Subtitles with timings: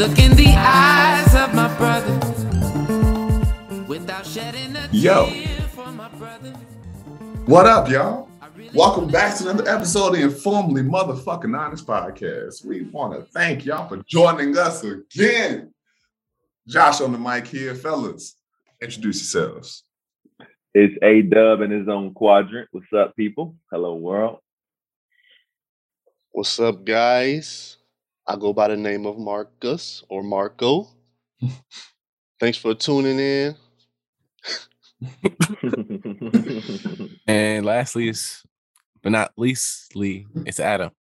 [0.00, 2.14] look in the eyes of my brother
[3.86, 5.26] without shedding a Yo.
[5.74, 6.52] for my brother.
[7.44, 8.30] What up, y'all?
[8.72, 12.64] Welcome back to another episode of the Informally Motherfucking Honest Podcast.
[12.64, 15.74] We want to thank y'all for joining us again.
[16.66, 18.36] Josh on the mic here, fellas.
[18.80, 19.82] Introduce yourselves.
[20.72, 22.70] It's A Dub in his own quadrant.
[22.72, 23.54] What's up, people?
[23.70, 24.38] Hello, world.
[26.30, 27.76] What's up, guys?
[28.30, 30.86] I go by the name of Marcus or Marco.
[32.38, 33.56] Thanks for tuning in.
[37.26, 38.44] And lastly, is
[39.02, 40.92] but not leastly, it's Adam.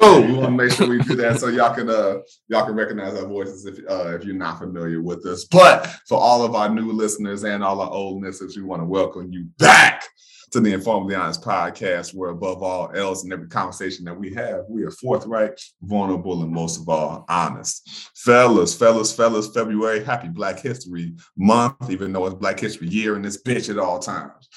[0.00, 0.22] Cool.
[0.22, 3.14] We want to make sure we do that so y'all can uh y'all can recognize
[3.14, 5.44] our voices if uh if you're not familiar with us.
[5.44, 8.86] But for all of our new listeners and all our old listeners, we want to
[8.86, 10.04] welcome you back
[10.50, 14.64] to the Informally Honest podcast, where above all else, in every conversation that we have,
[14.68, 18.10] we are forthright, vulnerable, and most of all, honest.
[18.16, 23.22] Fellas, fellas, fellas, February, happy Black History Month, even though it's Black History Year in
[23.22, 24.48] this bitch at all times.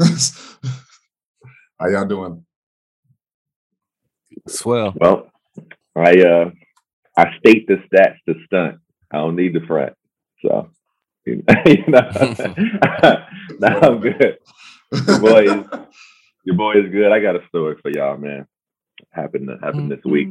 [1.78, 2.44] How y'all doing?
[4.48, 4.92] Swell.
[4.96, 5.30] well,
[5.96, 6.50] I uh
[7.16, 8.78] I state the stats to stunt.
[9.12, 9.94] I don't need the front.
[10.42, 10.70] So
[11.26, 11.42] you
[11.88, 12.00] know,
[13.60, 14.38] now I'm good.
[14.92, 15.66] Your boy is
[16.44, 17.12] your boy is good.
[17.12, 18.46] I got a story for y'all, man.
[19.10, 20.28] Happened happened this week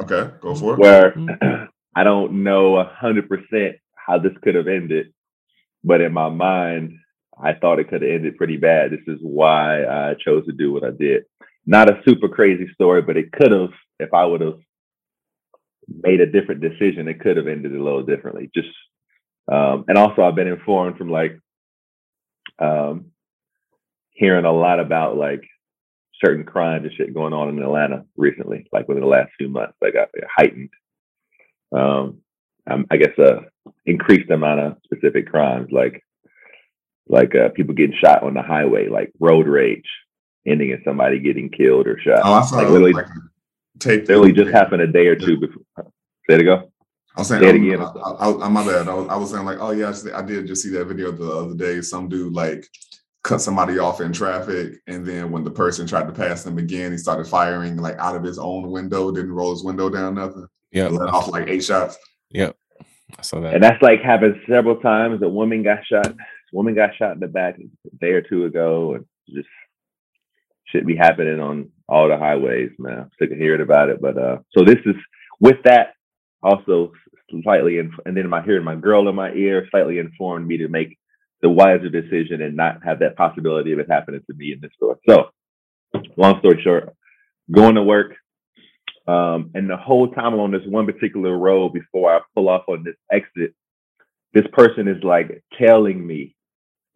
[0.00, 0.78] Okay, go for it.
[0.80, 1.14] where
[1.96, 5.12] I don't know a hundred percent how this could have ended,
[5.84, 6.92] but in my mind,
[7.42, 8.90] I thought it could have ended pretty bad.
[8.92, 11.24] This is why I chose to do what I did.
[11.66, 14.58] Not a super crazy story, but it could have, if I would have
[16.02, 18.50] made a different decision, it could have ended a little differently.
[18.54, 18.68] Just
[19.50, 21.38] um, and also I've been informed from like
[22.58, 23.06] um,
[24.16, 25.44] hearing a lot about like
[26.24, 29.74] certain crimes and shit going on in Atlanta recently, like within the last few months.
[29.80, 30.70] Like got heightened,
[31.72, 32.22] um,
[32.90, 33.42] I guess, a
[33.84, 36.02] increased amount of specific crimes, like
[37.08, 39.88] like uh, people getting shot on the highway, like road rage,
[40.46, 42.20] ending in somebody getting killed or shot.
[42.24, 43.06] Oh, I saw like it, literally, like
[43.78, 44.08] tape.
[44.08, 45.62] literally just happened a day or two before.
[46.28, 46.72] There to go.
[47.16, 47.80] I was saying, Say um, again.
[47.80, 48.88] I, I, I, my bad.
[48.88, 50.86] I was, I was saying like, oh yeah, I, just- I did just see that
[50.86, 51.80] video the other day.
[51.80, 52.66] Some dude like
[53.26, 56.92] cut somebody off in traffic, and then when the person tried to pass them again,
[56.92, 59.10] he started firing like out of his own window.
[59.10, 60.46] Didn't roll his window down, nothing.
[60.70, 61.98] Yeah, Let off like eight shots.
[63.18, 63.54] I saw that.
[63.54, 65.22] And that's like happened several times.
[65.22, 66.14] A woman got shot.
[66.52, 69.48] Woman got shot in the back a day or two ago, and just
[70.68, 73.00] should be happening on all the highways, man.
[73.00, 74.00] I'm sick of hearing about it.
[74.00, 74.94] But uh, so this is
[75.40, 75.94] with that
[76.42, 76.92] also
[77.42, 80.68] slightly, inf- and then my hearing my girl in my ear slightly informed me to
[80.68, 80.96] make
[81.42, 84.72] the wiser decision and not have that possibility of it happening to me in this
[84.76, 84.98] store.
[85.08, 85.30] So,
[86.16, 86.94] long story short,
[87.52, 88.14] going to work.
[89.06, 92.64] Um, and the whole time I'm on this one particular road before I pull off
[92.68, 93.54] on this exit,
[94.34, 96.34] this person is like telling me,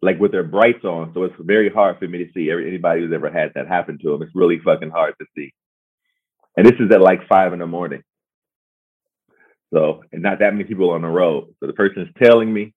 [0.01, 1.11] like with their brights on.
[1.13, 2.51] So it's very hard for me to see.
[2.51, 5.53] Anybody who's ever had that happen to them, it's really fucking hard to see.
[6.57, 8.03] And this is at like five in the morning.
[9.73, 11.53] So, and not that many people on the road.
[11.59, 12.73] So the person is tailing me.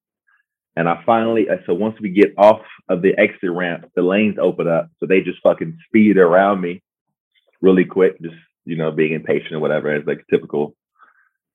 [0.77, 4.37] And I finally, uh, so once we get off of the exit ramp, the lanes
[4.41, 4.91] open up.
[4.99, 6.83] So they just fucking speed around me
[7.61, 9.95] really quick, just, you know, being impatient or whatever.
[9.95, 10.75] It's like typical,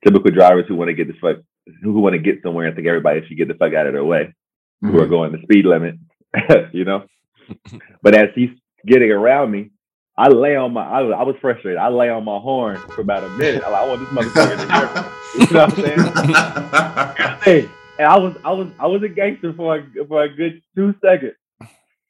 [0.06, 1.38] typical drivers who want to get the fuck,
[1.84, 4.06] who want to get somewhere and think everybody should get the fuck out of their
[4.06, 4.34] way,
[4.81, 5.09] who are Mhm.
[5.09, 5.96] going the speed limit,
[6.74, 7.03] you know?
[8.02, 8.52] But as he's
[8.85, 9.72] getting around me,
[10.18, 11.78] I lay on my, I was, I was frustrated.
[11.78, 13.63] I lay on my horn for about a minute.
[13.66, 15.47] I'm like, I want this motherfucker to hear me.
[15.47, 17.40] You know what I'm saying?
[17.44, 20.61] Hey, and I was I was I was a gangster for a for a good
[20.75, 21.35] two seconds.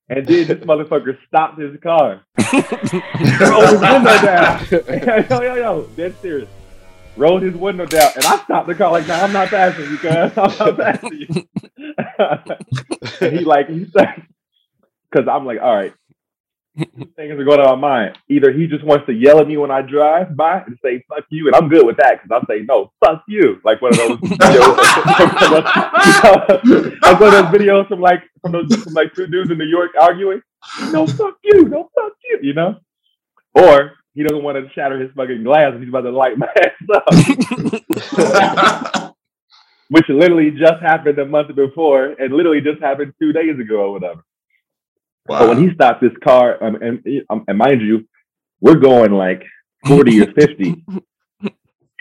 [0.08, 2.22] And then this motherfucker stopped his car.
[2.38, 4.66] rolled his window down.
[4.72, 6.50] yo, yo, yo, dead serious.
[7.18, 9.98] Rolled his window down, and I stopped the car like, "No, I'm not passing you,
[9.98, 11.28] cuz I'm not passing you."
[13.20, 14.26] and he like he said,
[15.12, 15.99] because I'm like, all right, two
[17.16, 18.18] things are going on my mind.
[18.30, 21.26] Either he just wants to yell at me when I drive by and say "fuck
[21.30, 23.98] you," and I'm good with that because I say no, "fuck you," like one of
[23.98, 24.78] those videos,
[27.02, 29.66] like one of those videos from like from those from like two dudes in New
[29.66, 30.42] York arguing.
[30.92, 32.76] No, fuck you, no, fuck you, you know.
[33.54, 36.48] Or he doesn't want to shatter his fucking glass and he's about to light my
[36.48, 37.04] ass up,
[39.90, 43.92] which literally just happened a month before and literally just happened two days ago or
[43.94, 44.24] whatever.
[45.30, 45.40] Wow.
[45.40, 48.08] But when he stopped his car, um, and, um, and mind you,
[48.60, 49.44] we're going like
[49.88, 50.86] 40 or 50.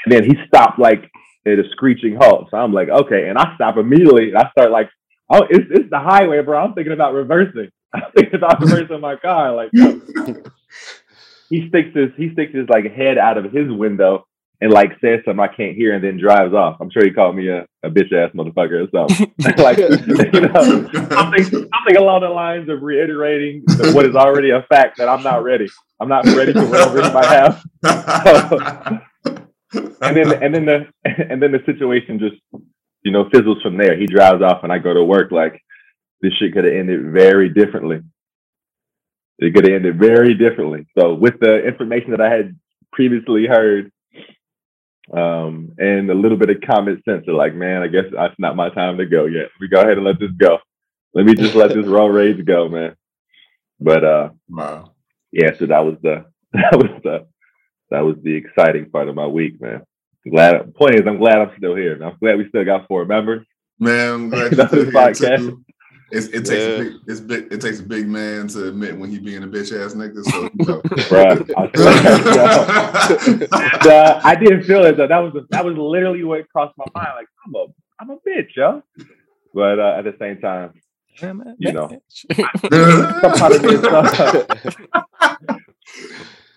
[0.05, 1.11] And then he stopped like
[1.45, 2.49] at a screeching halt.
[2.51, 3.29] So I'm like, okay.
[3.29, 4.29] And I stop immediately.
[4.29, 4.89] And I start like,
[5.29, 6.59] oh, it's, it's the highway, bro.
[6.59, 7.69] I'm thinking about reversing.
[7.93, 9.55] I'm thinking about reversing my car.
[9.55, 9.71] Like,
[11.51, 14.27] he sticks his he sticks his like head out of his window
[14.60, 16.78] and like says something I can't hear and then drives off.
[16.81, 19.32] I'm sure he called me a, a bitch ass motherfucker or something.
[19.58, 23.62] like you know, something something along the lines of reiterating
[23.93, 25.69] what is already a fact that I'm not ready.
[26.00, 27.64] I'm not ready for whatever he might have.
[30.00, 32.37] And then and then the and then the situation just
[33.02, 33.99] you know fizzles from there.
[33.99, 35.62] He drives off and I go to work like
[36.22, 38.00] this shit could have ended very differently.
[39.38, 40.87] It could have ended very differently.
[40.99, 42.58] So with the information that I had
[42.93, 43.93] previously heard,
[45.12, 48.56] um, and a little bit of common sense, of like, man, I guess that's not
[48.56, 49.49] my time to go yet.
[49.60, 50.58] We go ahead and let this go.
[51.14, 52.94] Let me just let this raw rage go, man.
[53.81, 54.93] But uh, wow.
[55.32, 57.26] yeah, so that was the that was the
[57.90, 59.82] that was the exciting part of my week, man.
[60.28, 62.02] Glad point is I'm glad I'm still here.
[62.02, 63.46] I'm glad we still got four members.
[63.78, 65.38] Man, I'm glad you're was here podcast.
[65.38, 65.64] too.
[66.10, 66.56] It's, it takes Yeah.
[66.56, 69.46] a big, it's big, it takes a big man to admit when he being a
[69.46, 70.22] bitch ass nigga.
[70.25, 70.81] So, you know.
[71.10, 71.64] Bruh, I
[73.90, 75.06] uh, I didn't feel it though.
[75.06, 77.08] That was that was literally what crossed my mind.
[77.16, 77.66] Like I'm a
[78.00, 78.82] I'm a bitch, yo.
[79.52, 80.72] But uh, at the same time,
[81.58, 81.88] You know.
[82.32, 84.46] some part of me is so, some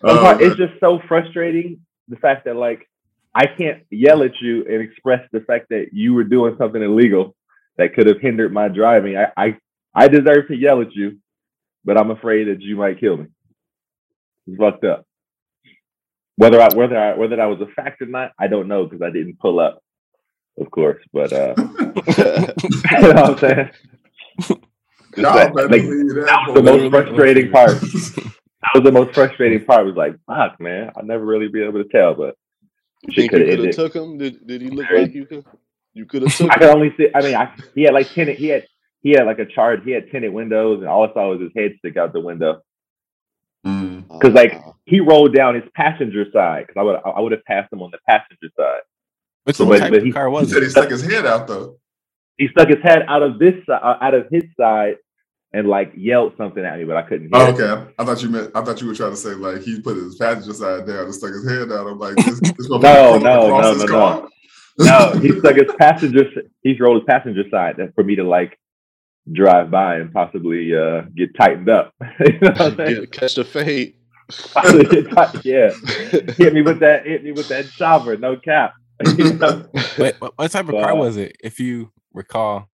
[0.03, 2.87] Oh, it's just so frustrating the fact that like
[3.35, 7.35] I can't yell at you and express the fact that you were doing something illegal
[7.77, 9.17] that could have hindered my driving.
[9.17, 9.57] I I,
[9.93, 11.19] I deserve to yell at you,
[11.85, 13.25] but I'm afraid that you might kill me.
[14.47, 15.05] It's fucked up.
[16.37, 19.01] Whether I whether I whether that was a fact or not, I don't know because
[19.01, 19.81] I didn't pull up,
[20.59, 21.01] of course.
[21.13, 21.63] But uh, you
[23.01, 23.69] know what I'm saying?
[25.17, 26.23] Y'all That- like, that.
[26.27, 27.71] that was the most frustrating part.
[27.81, 29.85] That was the most frustrating part.
[29.85, 32.35] Was like, fuck, man, I'll never really be able to tell, but
[33.03, 33.75] You think you could have could have ended.
[33.75, 34.17] took him?
[34.17, 35.45] Did Did he look like you could?
[35.93, 37.07] You could have took I could only see.
[37.13, 38.37] I mean, I, he had like tinted.
[38.37, 38.65] He had
[39.01, 39.83] he had like a charge.
[39.83, 42.61] He had tinted windows, and all I saw was his head stick out the window.
[43.65, 44.07] Mm.
[44.19, 47.43] 'Cause, like, Uh, He rolled down his passenger side because I would I would have
[47.45, 48.81] passed him on the passenger side.
[49.43, 51.03] Which So, what but- type but of he- car He was said he stuck his
[51.05, 51.77] head out though.
[52.37, 54.97] He stuck his head out of this si- uh, out of his side
[55.53, 57.43] and like yelled something at me, but I couldn't hear.
[57.43, 57.59] Oh, it.
[57.61, 57.91] okay.
[57.99, 58.51] I thought you meant.
[58.55, 61.13] I thought you were trying to say like he put his passenger side down and
[61.15, 61.85] stuck his head out.
[61.87, 64.29] I'm like, this, this No, motherfucker no, across no, his no, car?
[64.85, 66.25] No, he stuck his passenger.
[66.61, 68.57] He's rolled his passenger side for me to like
[69.31, 71.93] drive by and possibly uh, get tightened up.
[72.19, 72.95] you know what I'm saying?
[73.01, 73.95] get, catch the fade.
[74.53, 75.71] Possibly get tight- yeah,
[76.37, 77.05] hit me with that.
[77.05, 78.17] Hit me with that chopper.
[78.17, 78.73] No cap.
[79.17, 79.67] You know?
[79.97, 81.35] Wait, what, what type of car Uh, was it?
[81.43, 82.69] If you recall,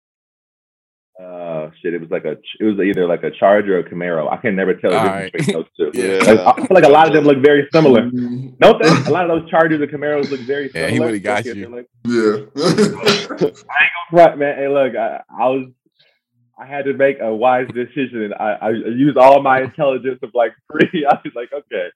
[1.20, 2.32] Uh, shit, it was like a.
[2.58, 4.32] It was either like a Charger or a Camaro.
[4.32, 5.32] I can never tell the difference right.
[5.32, 5.90] between those two.
[6.00, 6.19] Yeah.
[6.19, 8.02] Like, I feel like a lot of them look very similar.
[8.11, 8.84] Mm, Don't?
[9.06, 10.88] A lot of those Chargers and Camaros look very similar.
[10.88, 11.76] Yeah, he would've got Especially if you.
[11.76, 13.50] like- Yeah.
[14.12, 14.56] Right, man.
[14.56, 15.70] Hey, look, I, I was,
[16.58, 20.31] I had to make a wise decision, and I, I used all my intelligence of
[20.34, 21.06] like three.
[21.08, 21.88] I was like, okay,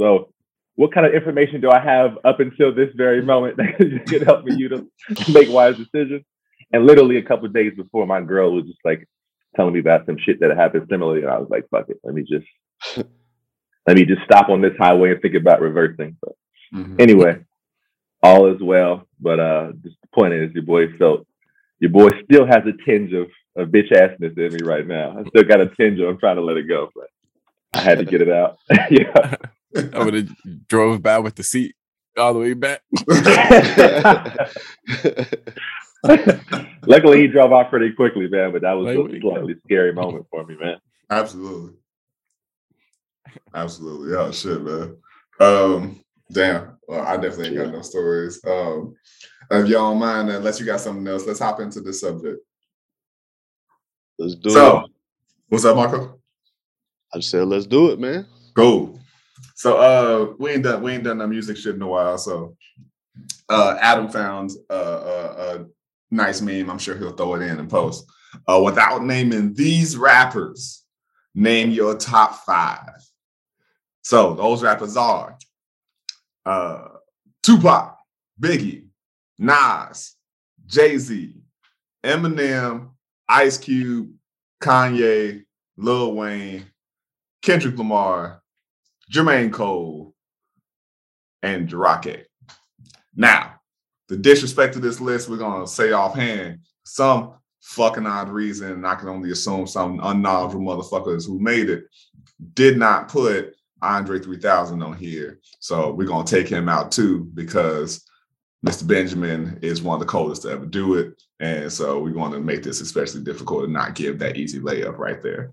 [0.00, 0.32] so
[0.76, 4.44] what kind of information do I have up until this very moment that could help
[4.44, 4.86] me you to
[5.32, 6.24] make wise decisions?
[6.72, 9.06] And literally a couple of days before, my girl was just like
[9.56, 12.14] telling me about some shit that happened similarly, and I was like, fuck it, let
[12.14, 12.46] me just,
[13.86, 16.16] let me just stop on this highway and think about reversing.
[16.20, 16.32] But
[16.72, 17.00] Mhm.
[17.00, 17.40] anyway,
[18.22, 19.08] all is well.
[19.18, 21.26] But uh just the point is your boy felt
[21.80, 23.26] your boy still has a tinge of,
[23.56, 25.18] of bitch assness in me right now.
[25.18, 27.08] I still got a tinge of I'm trying to let it go, but
[27.74, 28.58] I had to get it out.
[28.90, 29.34] yeah.
[29.94, 30.28] I would have
[30.68, 31.74] drove back with the seat
[32.16, 32.82] all the way back.
[36.86, 39.54] Luckily he drove off pretty quickly, man, but that was Like, a what you slightly
[39.64, 40.76] scary moment for me, man.
[41.10, 41.74] Absolutely.
[43.54, 44.16] Absolutely.
[44.16, 44.96] Oh shit, man.
[45.40, 46.00] Um,
[46.32, 46.78] damn.
[46.88, 48.40] Well, I definitely ain't got no stories.
[48.46, 48.94] Um,
[49.50, 52.38] if y'all don't mind, unless you got something else, let's hop into the subject.
[54.18, 54.82] let's do So, it.
[54.82, 54.86] So,
[55.48, 56.20] what's up, Marco?
[57.12, 58.26] I just said, let's do it, man.
[58.54, 58.98] Cool.
[59.54, 62.16] So uh we ain't done we ain't done that music shit in a while.
[62.18, 62.56] So
[63.48, 65.66] uh Adam found uh, a, a
[66.10, 66.70] nice meme.
[66.70, 68.04] I'm sure he'll throw it in and post.
[68.46, 70.84] Uh without naming these rappers,
[71.34, 73.02] name your top five.
[74.02, 75.38] So those rappers are
[76.46, 76.88] uh
[77.42, 77.96] Tupac,
[78.40, 78.86] Biggie,
[79.38, 80.14] Nas,
[80.66, 81.34] Jay-Z,
[82.04, 82.90] Eminem,
[83.28, 84.12] Ice Cube,
[84.62, 85.44] Kanye,
[85.76, 86.66] Lil Wayne,
[87.42, 88.42] Kendrick Lamar,
[89.12, 90.14] Jermaine Cole,
[91.42, 92.26] and Drake.
[93.14, 93.59] Now,
[94.10, 98.96] the disrespect to this list, we're gonna say offhand, some fucking odd reason, and I
[98.96, 101.84] can only assume some unknowledgeable motherfuckers who made it
[102.54, 105.38] did not put Andre 3000 on here.
[105.60, 108.04] So we're gonna take him out too because
[108.66, 108.86] Mr.
[108.86, 111.22] Benjamin is one of the coldest to ever do it.
[111.38, 114.98] And so we're going to make this especially difficult and not give that easy layup
[114.98, 115.52] right there.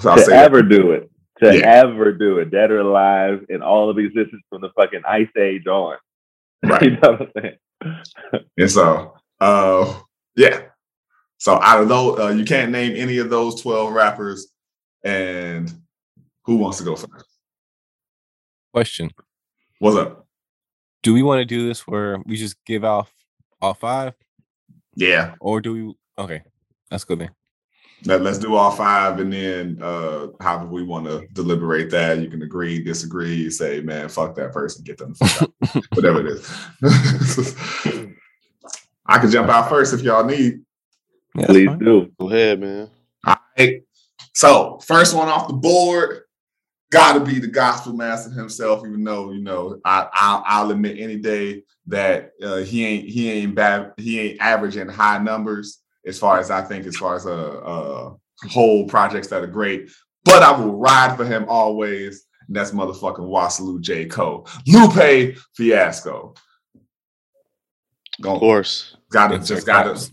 [0.00, 1.08] So I'll to say that- ever do it.
[1.40, 1.84] To Yeah.
[1.84, 5.68] ever do it, dead or alive, in all of existence from the fucking ice age
[5.68, 5.98] on.
[6.64, 6.82] Right.
[6.82, 7.56] you know what I'm saying?
[8.58, 10.00] And so, uh,
[10.36, 10.62] yeah.
[11.38, 14.48] So out of those, uh, you can't name any of those twelve rappers.
[15.04, 15.72] And
[16.44, 17.26] who wants to go first?
[18.72, 19.10] Question:
[19.78, 20.26] What's up?
[21.02, 23.12] Do we want to do this where we just give off
[23.62, 24.14] all five,
[24.96, 25.94] Yeah, or do we?
[26.22, 26.42] Okay,
[26.90, 27.30] let's go then.
[28.04, 32.18] Let, let's do all five, and then uh, however we want to deliberate that.
[32.18, 35.84] You can agree, disagree, say, man, fuck that person, get them, the fuck out.
[35.94, 37.56] whatever it is.
[39.06, 40.60] I can jump out first if y'all need.
[41.34, 41.78] Yeah, Please fine.
[41.78, 42.12] do.
[42.20, 42.90] Go ahead, man.
[43.26, 43.82] All right.
[44.34, 46.20] So first one off the board,
[46.90, 48.86] got to be the gospel master himself.
[48.86, 53.30] Even though you know, I, I'll, I'll admit any day that uh, he ain't he
[53.30, 53.94] ain't bad.
[53.96, 58.14] He ain't averaging high numbers as far as I think, as far as uh, uh
[58.48, 59.90] whole projects that are great.
[60.24, 62.24] But I will ride for him always.
[62.46, 64.48] And that's motherfucking Wasalu Jaco.
[64.66, 66.34] Lupe Fiasco.
[66.74, 68.96] Of Go, course.
[69.10, 70.12] gotta Insert just gotta claps.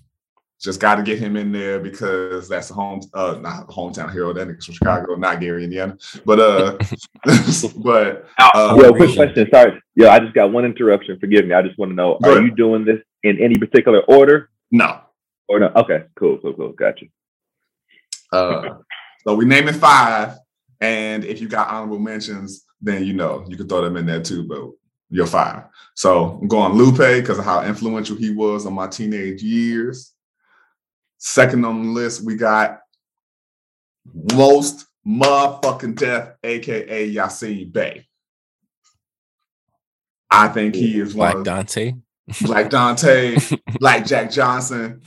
[0.61, 4.31] just got to get him in there because that's the home, uh, not hometown hero.
[4.33, 5.97] That nigga's from Chicago, not Gary, Indiana.
[6.25, 6.77] But uh,
[7.77, 9.47] but uh, Yo, quick question.
[9.51, 9.81] Sorry.
[9.95, 11.17] Yo, I just got one interruption.
[11.19, 11.55] Forgive me.
[11.55, 14.99] I just want to know: Are you doing this in any particular order no.
[15.47, 15.71] Or no?
[15.75, 16.73] Okay, cool, cool, cool.
[16.73, 17.05] Gotcha.
[18.31, 18.77] Uh,
[19.25, 20.37] so we naming five,
[20.81, 24.21] and if you got honorable mentions, then you know you can throw them in there
[24.21, 24.43] too.
[24.43, 24.71] But
[25.09, 25.63] you're five.
[25.93, 30.13] So I'm going Lupe because of how influential he was on my teenage years.
[31.17, 32.79] Second on the list, we got
[34.33, 38.05] Mos motherfucking Def, aka Yasin Bey.
[40.29, 41.93] I think he is one Black of Dante.
[42.47, 43.37] Like Dante,
[43.79, 45.01] like Jack Johnson.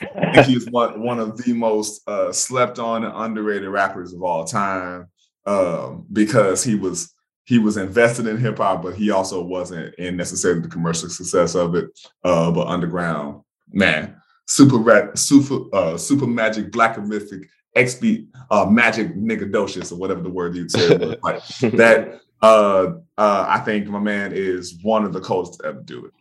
[0.00, 4.22] I think he's one, one of the most uh, slept on and underrated rappers of
[4.22, 5.08] all time
[5.46, 7.12] um, because he was
[7.44, 11.54] he was invested in hip hop, but he also wasn't in necessarily the commercial success
[11.54, 11.86] of it.
[12.22, 13.42] Uh, but underground,
[13.72, 14.16] man,
[14.46, 20.22] super rap, super uh, super magic, black horrific, X beat, uh, magic niggadocious or whatever
[20.22, 21.00] the word you said.
[21.00, 21.16] was.
[21.22, 21.42] like
[21.76, 22.20] that.
[22.42, 26.12] Uh, uh, I think my man is one of the coldest to ever do it.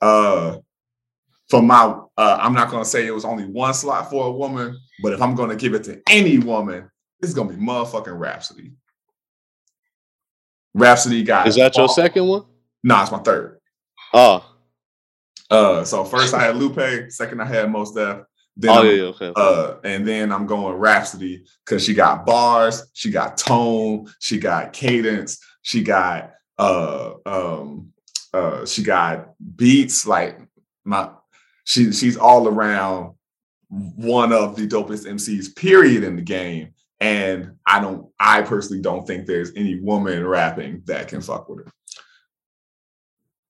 [0.00, 0.56] Uh,
[1.50, 4.78] for my uh, I'm not gonna say it was only one slot for a woman,
[5.02, 8.72] but if I'm gonna give it to any woman, it's gonna be motherfucking Rapsody.
[10.72, 12.44] Rapsody got Is that your second one?
[12.82, 13.60] No, it's my third.
[14.14, 14.46] Oh.
[15.50, 18.22] Uh, so first I had Lupe, second I had Mos Def,
[18.56, 19.32] then Oh yeah, yeah, okay.
[19.36, 24.72] uh, and then I'm going Rapsody because she got bars, she got tone, she got
[24.72, 27.92] cadence, she got uh um
[28.32, 30.38] uh she got beats like
[30.84, 31.10] my
[31.64, 33.14] she she's all around
[33.68, 36.74] one of the dopest MCs period in the game.
[36.98, 41.64] And I don't I personally don't think there's any woman rapping that can fuck with
[41.64, 41.72] her.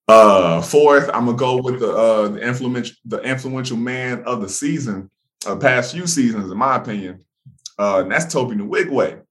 [0.07, 4.49] Uh fourth, I'm gonna go with the uh the influential the influential man of the
[4.49, 5.11] season,
[5.47, 7.25] uh, past few seasons, in my opinion.
[7.79, 9.23] Uh, and that's Tobe Nwigwe.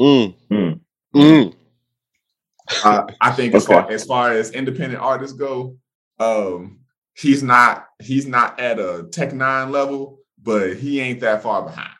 [0.00, 0.34] Mm.
[0.50, 0.80] Mm.
[1.14, 1.54] Mm.
[2.84, 5.76] Uh, I think as far as far as independent artists go,
[6.18, 6.80] um,
[7.14, 11.90] he's not he's not at a Tech N9ne level, but he ain't that far behind.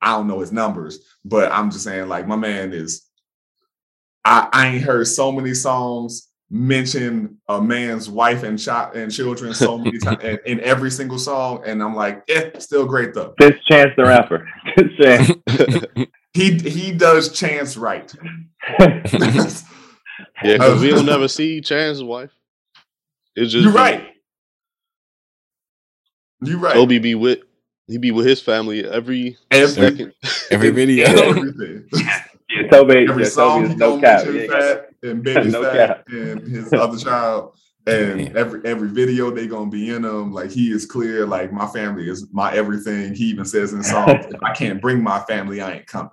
[0.00, 3.04] I don't know his numbers, but I'm just saying, like my man is.
[4.24, 9.54] I, I ain't heard so many songs mention a man's wife and child and children
[9.54, 13.34] so many times in, in every single song, and I'm like, eh, still great though.
[13.38, 14.48] This Chance the Rapper.
[14.76, 16.08] This Chance.
[16.38, 18.12] He he does chance right.
[20.44, 22.30] Yeah, because we don't never see Chance's wife.
[23.34, 24.08] It's just You're right.
[26.42, 26.74] You're right.
[26.74, 27.40] Tobe be with
[27.88, 30.12] he be with his family every Every, second.
[30.52, 31.06] Every video.
[31.28, 31.88] everything.
[31.92, 34.24] yeah, Tobe, Every yeah, song Tobe he is no cap.
[34.26, 36.04] mention Yeah, fat and baby No fat cap.
[36.08, 37.56] and his other child.
[37.86, 38.32] And Yeah.
[38.36, 40.32] every every video they gonna be in them.
[40.32, 41.26] Like he is clear.
[41.26, 43.14] Like my family is my everything.
[43.14, 46.10] He even says in songs, "If I can't bring my family, I ain't coming."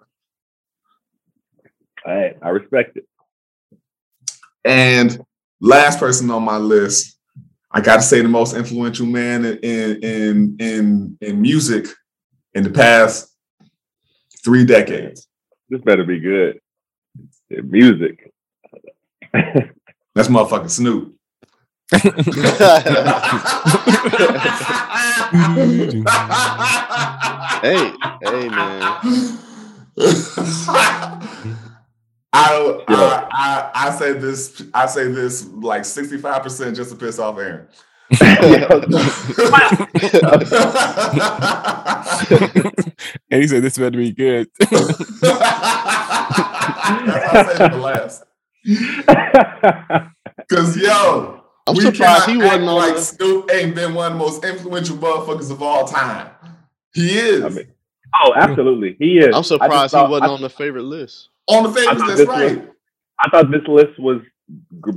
[2.06, 3.08] Hey, I respect it.
[4.64, 5.20] And
[5.60, 7.18] last person on my list,
[7.72, 11.88] I got to say the most influential man in in in in, in music
[12.54, 13.36] in the past
[14.44, 15.28] three decades.
[15.70, 16.60] This better be good.
[17.50, 18.32] Yeah, music.
[19.34, 21.16] That's motherfucking Snoop.
[27.62, 29.00] Hey, hey, man.
[32.36, 37.38] I, I I I say this I say this like 65% just to piss off
[37.38, 37.68] Aaron.
[43.32, 44.48] and he said this better be good.
[44.60, 44.72] That's
[45.24, 45.40] how
[47.34, 48.24] I say it for last.
[50.50, 53.02] Cause yo, I'm we surprised he wasn't on like the.
[53.02, 56.30] Snoop ain't been one of the most influential motherfuckers of all time.
[56.94, 57.72] He is I mean,
[58.14, 59.34] oh, absolutely, he is.
[59.34, 61.30] I I'm just surprised he wasn't I, on the favorite list.
[61.48, 62.04] On the favorites.
[62.08, 62.70] That's right.
[63.20, 64.22] I thought this list was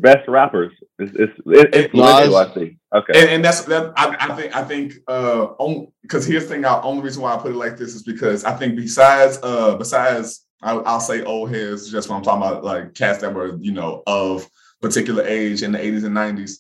[0.01, 0.73] best rappers.
[0.99, 2.37] It's, it's, it's influential.
[2.37, 2.79] I see.
[2.95, 3.21] Okay.
[3.21, 3.93] And, and that's that.
[3.97, 4.57] I, I think.
[4.57, 4.95] I think.
[5.07, 5.49] Uh,
[6.03, 6.65] because here's the thing.
[6.65, 9.77] I, only reason why I put it like this is because I think besides, uh,
[9.77, 11.91] besides, I, I'll say old heads.
[11.91, 14.49] Just when I'm talking about like cats that were, you know, of
[14.81, 16.59] particular age in the 80s and 90s,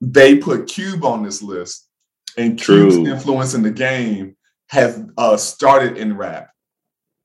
[0.00, 1.88] they put Cube on this list,
[2.36, 3.06] and Cube's True.
[3.06, 4.36] influence in the game
[4.68, 6.50] has uh started in rap.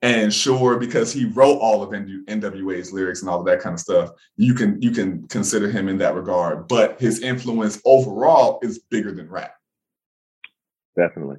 [0.04, 3.74] And sure, because he wrote all of N- NWA's lyrics and all of that kind
[3.76, 6.68] of stuff, you can you can consider him in that regard.
[6.68, 9.54] But his influence overall is bigger than rap.
[10.98, 11.38] Definitely.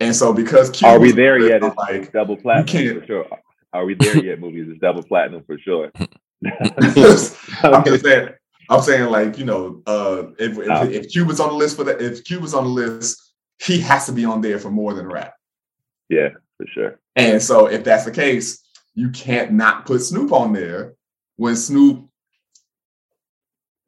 [0.00, 1.62] And so because Cube Are we there yet?
[1.62, 3.26] It's like double platinum can't- for sure.
[3.72, 4.38] Are we there yet?
[4.38, 5.90] Movies is double platinum for sure.
[6.44, 6.92] I'm
[7.84, 8.28] just saying,
[8.70, 10.84] I'm saying like, you know, uh if if, Oh.
[10.88, 13.80] if Cube was on the list for that, if Cube was on the list, he
[13.80, 15.34] has to be on there for more than rap.
[16.08, 17.00] yeah, for sure.
[17.16, 18.62] And so if that's the case,
[18.94, 20.94] you can't not put Snoop on there
[21.36, 22.08] when Snoop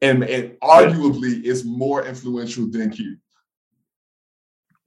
[0.02, 3.18] and, and arguably is more influential than Cube.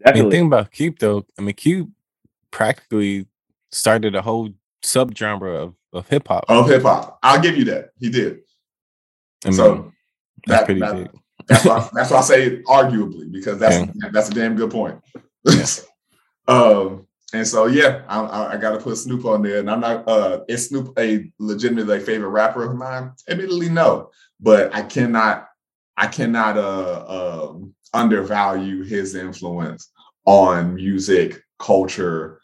[0.05, 0.31] I mean, Definitely.
[0.31, 1.25] think about Cube though.
[1.37, 1.91] I mean, Cube
[2.51, 3.27] practically
[3.71, 4.49] started a whole
[4.83, 6.45] subgenre of, of hip hop.
[6.47, 7.19] Of hip hop.
[7.23, 7.89] I'll give you that.
[7.99, 8.39] He did.
[9.45, 9.91] I mean, so
[10.47, 11.09] that's that- pretty that- big.
[11.47, 15.01] That's why that's why I say arguably, because that's that's a damn good point.
[16.47, 19.59] um and so yeah, I, I, I gotta put Snoop on there.
[19.59, 23.11] And I'm not uh is Snoop a legitimate like favorite rapper of mine?
[23.27, 24.09] Admittedly, no.
[24.39, 25.47] But I cannot
[25.97, 29.91] I cannot uh um undervalue his influence
[30.25, 32.39] on music, culture,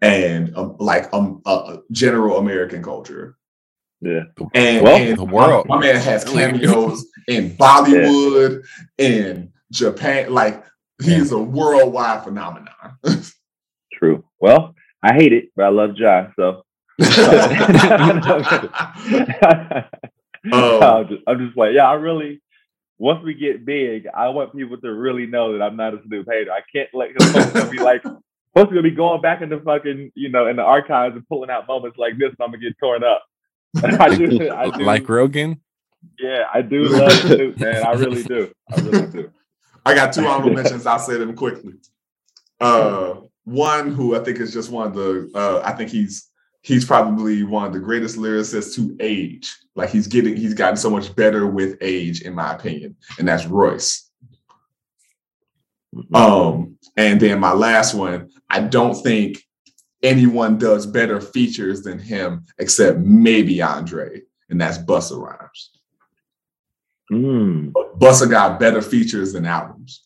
[0.00, 3.36] and um, like um uh, general American culture.
[4.00, 4.24] Yeah.
[4.54, 5.66] And, Well, and the world.
[5.68, 8.64] My, my man has cameos in Bollywood,
[8.98, 10.32] in Japan.
[10.32, 10.64] Like
[11.02, 12.98] he's a worldwide phenomenon.
[13.96, 14.24] True.
[14.40, 16.28] Well, I hate it, but I love Ja.
[16.36, 16.62] So
[20.52, 22.40] Um, I'm, just, I'm just like, yeah, I really.
[22.98, 26.26] Once we get big, I want people to really know that I'm not a Snoop
[26.30, 26.50] hater.
[26.50, 28.02] I can't let him folks be like,
[28.54, 31.50] folks gonna be going back in the fucking, you know, in the archives and pulling
[31.50, 33.22] out moments like this, and I'm gonna get torn up.
[33.82, 35.60] I do, I do, like Rogan.
[36.18, 37.84] yeah, I do love Snoop, man.
[37.84, 38.50] I really do.
[38.72, 39.30] I really do.
[39.84, 40.86] I got two honorable mentions.
[40.86, 41.74] I'll say them quickly.
[42.58, 45.30] Uh, one who I think is just one of the.
[45.34, 46.28] Uh, I think he's
[46.62, 49.56] he's probably one of the greatest lyricists to age.
[49.76, 53.46] Like he's getting he's gotten so much better with age, in my opinion, and that's
[53.46, 54.10] Royce.
[56.12, 59.42] Um, and then my last one, I don't think
[60.02, 65.70] anyone does better features than him, except maybe Andre, and that's Busta Rhymes.
[67.12, 67.72] Mm.
[67.98, 70.04] Busta got better features than albums.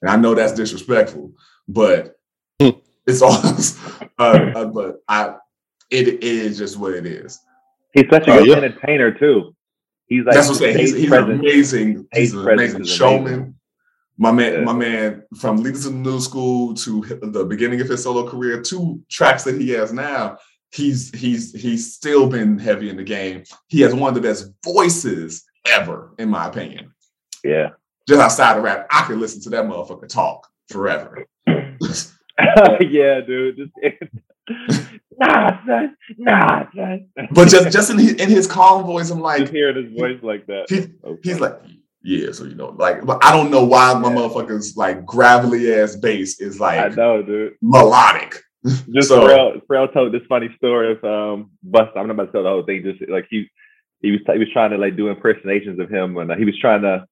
[0.00, 1.32] And I know that's disrespectful,
[1.66, 2.13] but.
[3.06, 3.32] It's all
[4.18, 4.22] uh,
[4.54, 5.34] uh, but I
[5.90, 7.38] it is just what it is.
[7.92, 8.56] He's such a Oh, good yeah.
[8.56, 9.54] entertainer too.
[10.06, 10.78] He's like That's what I'm saying.
[10.78, 13.26] He's, amazing, he's an amazing showman.
[13.34, 13.54] amazing.
[14.16, 14.60] My man, Yeah.
[14.60, 18.60] my man, from Leaders in the New School to the beginning of his solo career,
[18.62, 20.38] two tracks that he has now,
[20.72, 23.42] he's he's he's still been heavy in the game.
[23.68, 26.92] He has one of the best voices ever, in my opinion.
[27.42, 27.70] Yeah.
[28.08, 31.24] Just outside of rap, I could listen to that motherfucker talk forever.
[32.80, 33.56] yeah, dude.
[33.56, 33.72] Just,
[35.18, 35.96] nah, son.
[36.18, 37.08] Nah, son.
[37.30, 40.18] but just just in his, in his calm voice, I'm like, just hearing his voice
[40.22, 40.66] like that.
[40.68, 41.54] he, Oh, he's like,
[42.02, 42.32] yeah.
[42.32, 46.40] So you know, like, but I don't know why my motherfucker's like gravelly ass bass
[46.40, 47.54] is like I know, dude.
[47.62, 48.40] melodic.
[48.92, 51.96] Just So- Pharrell, Pharrell told this funny story of um Busta.
[51.96, 52.82] I'm not about to tell the whole thing.
[52.82, 53.48] Just like he
[54.00, 56.58] he was he was trying to like do impersonations of him, and uh, he was
[56.60, 57.06] trying to,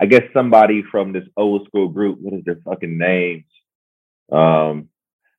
[0.00, 2.18] I guess somebody from this old school group.
[2.20, 3.44] What is their fucking names?
[4.32, 4.88] Um,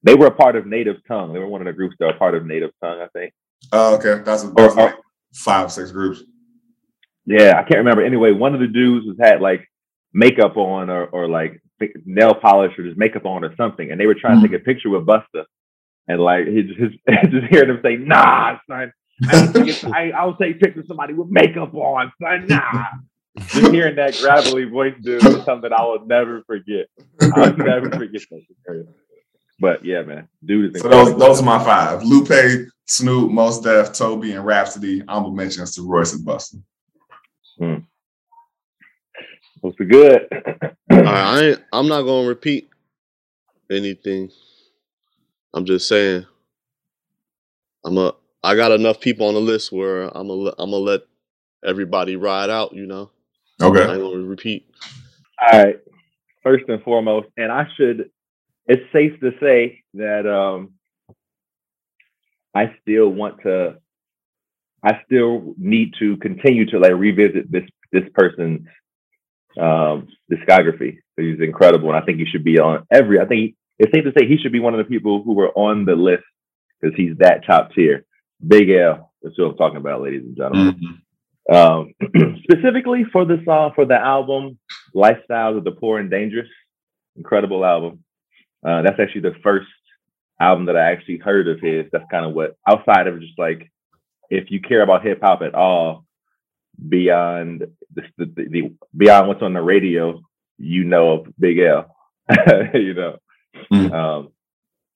[0.04, 1.34] they were a part of Native Tongue.
[1.34, 3.34] They were one of the groups that were part of Native Tongue, I think.
[3.72, 4.96] Oh, okay, that's, that's like
[5.34, 6.24] five, six groups.
[7.26, 8.04] Yeah, I can't remember.
[8.04, 9.68] Anyway, one of the dudes was had like
[10.14, 11.62] makeup on or, or like
[12.06, 14.64] nail polish or just makeup on or something, and they were trying to take a
[14.64, 15.46] picture with Busta,
[16.08, 16.92] and like he just his,
[17.32, 18.92] just hearing him say, "Nah, son,
[19.28, 22.86] I, don't think it's- I I'll take pictures of somebody with makeup on, son, nah."
[23.38, 26.88] Just hearing that gravelly voice, dude, is something I will never forget.
[27.34, 28.44] I'll never forget that.
[28.50, 28.90] experience.
[29.60, 33.94] But yeah, man, dude is So those those are my five: Lupe, Snoop, Mos Def,
[33.94, 35.04] Tobe, and Rapsody.
[35.08, 36.62] Honorable mentions to Royce and Busta.
[37.60, 37.76] Hmm.
[39.64, 40.28] Those are good.
[40.92, 42.70] All right, I ain't, I'm not gonna repeat
[43.72, 44.32] anything.
[45.54, 46.26] I'm just saying.
[47.86, 48.14] I'm a
[48.44, 51.02] I got enough people on the list where I'm gonna I'm gonna let
[51.66, 52.74] everybody ride out.
[52.74, 53.12] You know,
[53.62, 53.82] I Okay.
[53.82, 54.68] ain't gonna repeat.
[55.42, 55.80] All right.
[56.44, 58.10] First and foremost, and I should.
[58.68, 60.72] It's safe to say that um,
[62.56, 63.78] I still want to.
[64.84, 68.68] I still need to continue to like revisit this this person's
[69.60, 70.98] um, discography.
[71.18, 73.20] He's incredible, and I think he should be on every.
[73.20, 75.50] I think it's safe to say he should be one of the people who were
[75.52, 76.24] on the list
[76.80, 78.06] because he's that top tier.
[78.46, 79.12] Big L.
[79.22, 80.74] That's what I'm talking about, ladies and gentlemen.
[80.76, 81.02] Mhm.
[81.52, 81.94] Um,
[82.44, 84.60] specifically for the song for the album
[84.96, 86.48] "Lifestyles of the Poor and Dangerous,"
[87.16, 88.04] incredible album.
[88.66, 89.68] Uh, that's actually the first
[90.40, 91.86] album that I actually heard of his.
[91.92, 93.72] That's kind of what outside of just like
[94.30, 96.06] if you care about hip hop at all,
[96.88, 100.22] beyond the, the, the beyond what's on the radio,
[100.58, 101.96] you know of Big L.
[102.74, 103.18] you know,
[103.72, 103.92] Mm.
[103.94, 104.30] um,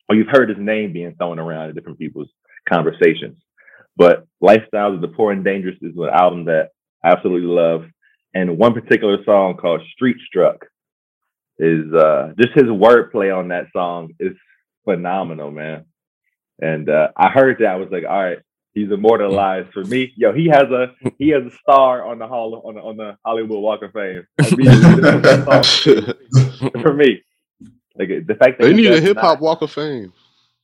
[0.08, 2.30] or you've heard his name being thrown around in different people's
[2.68, 3.38] conversations.
[3.98, 6.70] But Lifestyles of the Poor and Dangerous is an album that
[7.04, 7.86] I absolutely love.
[8.34, 10.66] And one particular song called Street Struck
[11.58, 14.34] is uh, just his wordplay on that song is
[14.84, 15.86] phenomenal, man.
[16.60, 18.40] And uh, I heard that I was like, all right,
[18.74, 20.12] he's immortalized for me.
[20.16, 23.18] Yo, he has a he has a star on the hall on the, on the
[23.26, 24.28] Hollywood Walk of Fame
[26.82, 27.22] for me.
[27.98, 30.12] Like the fact that They he need a hip hop Walk of Fame.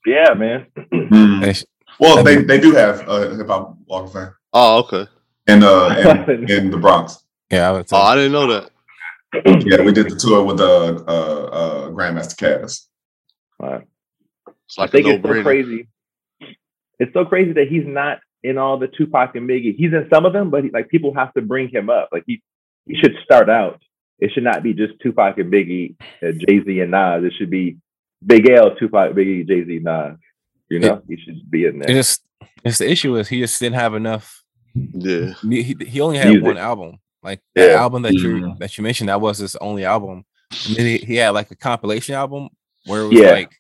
[0.06, 0.68] Yeah, man.
[2.02, 5.08] They sh- Well, they, they do have a hip hop walk of fame Oh, okay.
[5.48, 7.24] in uh in, in the Bronx.
[7.52, 7.98] yeah, I would Oh.
[7.98, 8.70] I didn't know that.
[9.66, 12.88] Yeah, we did the tour with uh uh, uh Grandmaster Caz.
[13.64, 13.88] Alright.
[14.66, 15.44] It's like a think it's so brainer.
[15.44, 15.88] crazy.
[17.00, 19.76] It's so crazy that he's not in all the Tupac and Biggie.
[19.76, 22.10] He's in some of them, but he, like people have to bring him up.
[22.12, 22.42] Like he,
[22.86, 23.82] he should start out.
[24.20, 27.24] It should not be just Tupac and Biggie, uh, Jay Z and Nas.
[27.24, 27.78] It should be
[28.26, 30.18] Big L, Tupac, Biggie, Jay Z, Nas.
[30.72, 31.96] You know, he should be in It there.
[31.98, 32.24] just
[32.64, 34.42] it's the issue is he just didn't have enough.
[34.74, 35.34] Yeah.
[35.44, 36.46] He, he only had Music.
[36.46, 37.00] one album.
[37.22, 37.82] Like that Yeah.
[37.84, 38.60] album that you Mhm.
[38.60, 40.24] that you mentioned, that was his only album.
[40.68, 42.50] And then he, he had like a compilation album
[42.86, 43.32] where it was Yeah.
[43.32, 43.52] like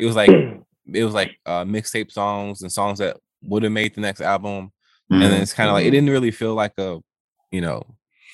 [0.00, 3.94] it was like it was like uh mixtape songs and songs that would have made
[3.94, 4.70] the next album.
[5.10, 6.98] And then it's kind of like it didn't really feel like a
[7.50, 7.82] you know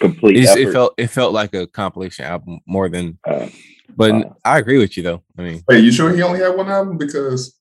[0.01, 3.49] Complete it, just, it felt it felt like a compilation album more than Uh,
[3.97, 4.37] but Wow.
[4.45, 5.23] I agree with you though.
[5.39, 6.97] I mean Wait, you sure he only had one album?
[6.99, 7.55] Because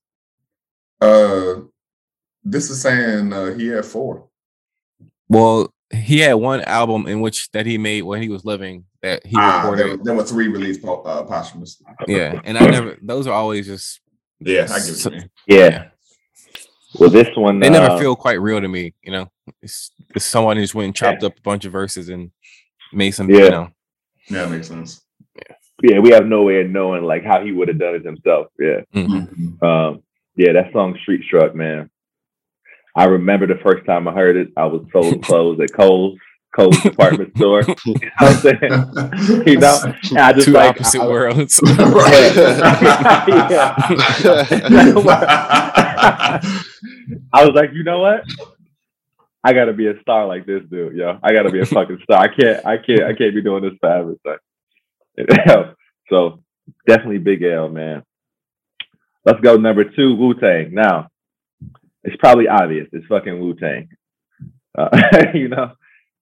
[1.02, 1.56] uh
[2.44, 4.28] this is saying uh, he had four.
[5.28, 9.26] well he had one album in which that he made when he was living that
[9.26, 9.88] he Ah, recorded.
[9.88, 11.86] there, there were three released po- uh, posthumously.
[12.08, 12.40] yeah.
[12.44, 14.00] And I never those are always just
[14.40, 15.30] Yeah, I get So- what you mean.
[15.48, 15.90] yeah.
[17.00, 19.30] Well, this one they never uh, feel quite real to me, you know.
[19.62, 22.32] It's, it's someone who just went and chopped up a bunch of verses and
[22.92, 23.44] made some, Yeah.
[23.44, 23.70] you know.
[24.30, 25.02] Yeah, that makes sense.
[25.84, 28.48] Yeah, we have no way of knowing like how he would have done it himself.
[28.60, 28.82] Yeah.
[28.94, 29.28] mhm.
[29.62, 29.64] Mhm.
[29.64, 30.04] Um,
[30.40, 31.90] yeah, that song Street Struck, man.
[32.96, 36.18] I remember the first time I heard it, I was sold clothes at Kohl's,
[36.56, 37.64] Kohl's department store.
[37.86, 39.44] You know what I'm saying?
[39.48, 39.78] You know?
[40.12, 41.60] And I just Two like opposite I, worlds.
[47.34, 48.24] I was like, you know what?
[49.44, 51.20] I gotta be a star like this dude, yo.
[51.22, 52.22] I gotta be a fucking star.
[52.22, 54.38] I can't, I can't, I can't be doing this for everything.
[56.10, 56.42] so
[56.88, 58.04] definitely Big L, man.
[59.26, 60.74] Let's go number two, Wu Tang.
[60.74, 61.10] Now,
[62.04, 62.88] it's probably obvious.
[62.94, 63.90] It's fucking Wu Tang.
[64.78, 64.90] Uh,
[65.34, 65.74] you know,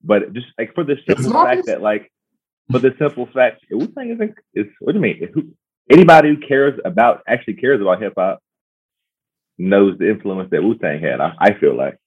[0.04, 1.58] but just like for the simple obvious?
[1.58, 2.12] fact that, like,
[2.72, 4.36] for the simple fact, Wu Tang isn't.
[4.54, 5.30] Is what do you mean?
[5.34, 5.50] Who,
[5.90, 8.40] anybody who cares about actually cares about hip hop
[9.58, 11.20] knows the influence that Wu Tang had.
[11.22, 11.98] I, I feel like.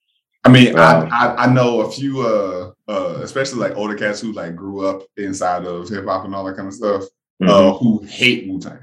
[0.43, 4.19] I mean, Um, I, I I know a few, uh, uh, especially like older cats
[4.21, 7.03] who like grew up inside of hip hop and all that kind of stuff,
[7.41, 7.47] Mhm.
[7.49, 8.79] uh, who hate Wu Tang.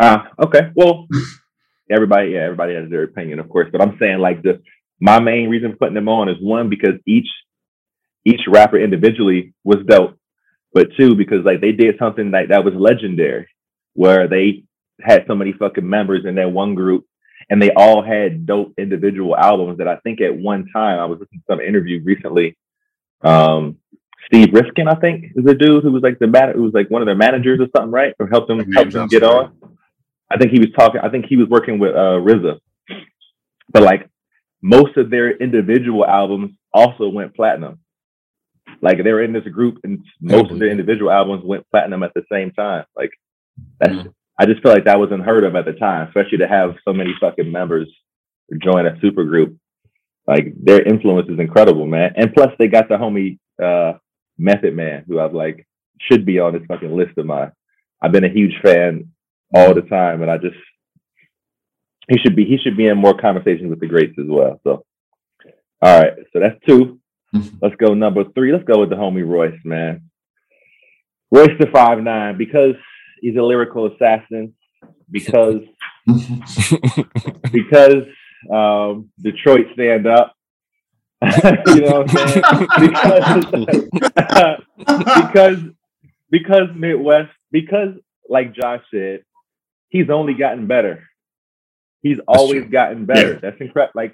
[0.00, 0.70] Ah, okay.
[0.74, 1.06] Well,
[1.90, 3.68] everybody, yeah, everybody has their opinion, of course.
[3.70, 4.62] But I'm saying like the
[5.00, 7.28] my main reason for putting them on is one because each
[8.24, 10.16] each rapper individually was dope,
[10.72, 13.48] but two because like they did something like that was legendary,
[13.94, 14.64] where they
[15.00, 17.04] had so many fucking members in that one group,
[17.50, 21.18] and they all had dope individual albums that I think at one time I was
[21.20, 22.56] listening to some interview recently.
[23.22, 23.78] Um,
[24.26, 26.88] Steve Rifkind, I think, is the dude who was like the man, who was like
[26.90, 28.14] one of their managers or something, right?
[28.18, 29.52] Or helped them helped them get on.
[30.32, 31.00] I think he was talking.
[31.02, 32.58] I think he was working with uh, RZA,
[33.70, 34.08] but like
[34.62, 37.80] most of their individual albums also went platinum.
[38.80, 42.14] Like they were in this group, and most of their individual albums went platinum at
[42.14, 42.84] the same time.
[42.96, 43.10] Like
[43.78, 43.92] that's.
[43.92, 44.14] Mhm.
[44.38, 46.92] I just feel like that was unheard of at the time, especially to have so
[46.92, 47.86] many fucking members
[48.60, 49.56] join a super group.
[50.26, 52.14] Like their influence is incredible, man.
[52.16, 53.98] And plus, they got the homie uh,
[54.38, 55.66] Method Man, who I've like
[56.00, 57.52] should be on this fucking list of mine.
[58.00, 59.10] I've been a huge fan
[59.54, 60.56] all the time, and I just
[62.08, 64.60] he should be he should be in more conversations with the greats as well.
[64.64, 64.84] So,
[65.80, 66.98] all right, so that's two.
[67.62, 68.52] Let's go number three.
[68.52, 70.10] Let's go with the homie Royce, man.
[71.30, 72.74] Royce the five nine because
[73.20, 74.54] he's a lyrical assassin.
[75.10, 75.60] Because
[77.52, 78.04] because
[78.52, 80.34] um, Detroit stand up.
[81.22, 82.42] you know what I'm saying?
[82.80, 84.56] Because
[85.22, 85.58] because
[86.30, 87.94] because Midwest because
[88.28, 89.20] like Josh said,
[89.92, 91.08] he's only gotten better.
[92.02, 92.70] He's always true.
[92.70, 93.34] gotten better.
[93.34, 93.38] Yeah.
[93.42, 93.92] That's incredible.
[93.94, 94.12] Like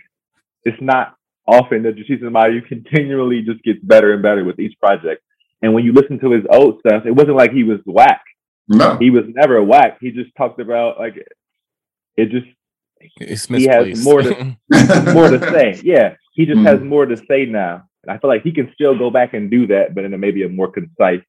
[0.64, 1.14] it's not
[1.46, 5.22] often that somebody who continually just gets better and better with each project.
[5.62, 8.22] And when you listen to his old stuff, it wasn't like he was whack.
[8.68, 8.96] No.
[8.98, 9.96] He was never whack.
[10.00, 11.14] He just talked about like
[12.16, 12.46] it just
[13.20, 14.56] It's He has more to-
[15.14, 15.80] more to say.
[15.82, 16.66] Yeah, he just Mm.
[16.66, 17.84] has more to say now.
[18.02, 20.18] And I feel like he can still go back and do that, but in a
[20.18, 21.22] maybe a more concise,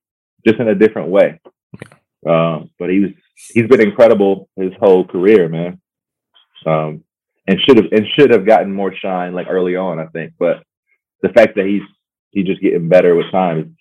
[0.45, 1.39] just in a different way.
[2.27, 3.11] Um, but he was
[3.53, 5.79] he's been incredible his whole career, man.
[6.65, 7.03] Um,
[7.47, 10.33] and should have and should have gotten more shine like early on, I think.
[10.37, 10.63] But
[11.21, 11.81] the fact that he's
[12.31, 13.75] he's just getting better with time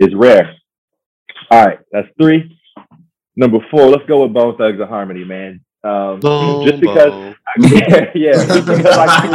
[0.00, 0.54] is, is rare.
[1.50, 2.58] All right, that's three.
[3.36, 5.60] Number four, let's go with Bone Thugs of Harmony, man.
[5.82, 7.34] Um, Boom, just because boom.
[7.58, 8.32] yeah, yeah.
[8.32, 9.26] Just because I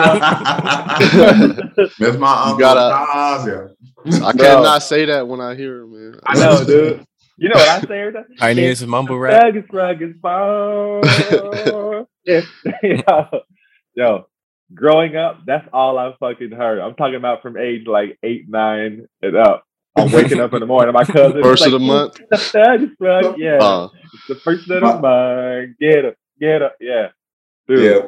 [1.12, 2.58] grew up- That's my uncle.
[2.58, 3.70] gotta-
[4.06, 4.26] yeah.
[4.28, 6.20] I cannot say that when I hear him, man.
[6.26, 7.06] I know, dude.
[7.40, 8.26] You know what I say every time?
[8.38, 9.42] Pioneers of mumble rap.
[9.42, 12.06] Thuggish Ruggish bone.
[12.26, 12.42] yeah.
[12.84, 13.40] yo,
[13.96, 14.28] yo,
[14.74, 16.80] growing up, that's all I fucking heard.
[16.80, 19.64] I'm talking about from age like eight, nine, and up.
[19.96, 20.94] I'm waking up in the morning.
[20.94, 22.20] My cousin First is of the month.
[22.30, 23.58] "The thug rug, yeah.
[23.58, 25.78] Uh, It's the first of the month.
[25.80, 27.08] Get up, get up, yeah.
[27.68, 28.08] Dude, Yeah.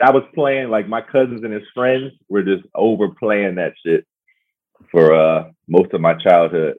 [0.00, 4.06] I was playing like my cousins and his friends were just overplaying that shit
[4.90, 6.76] for uh most of my childhood.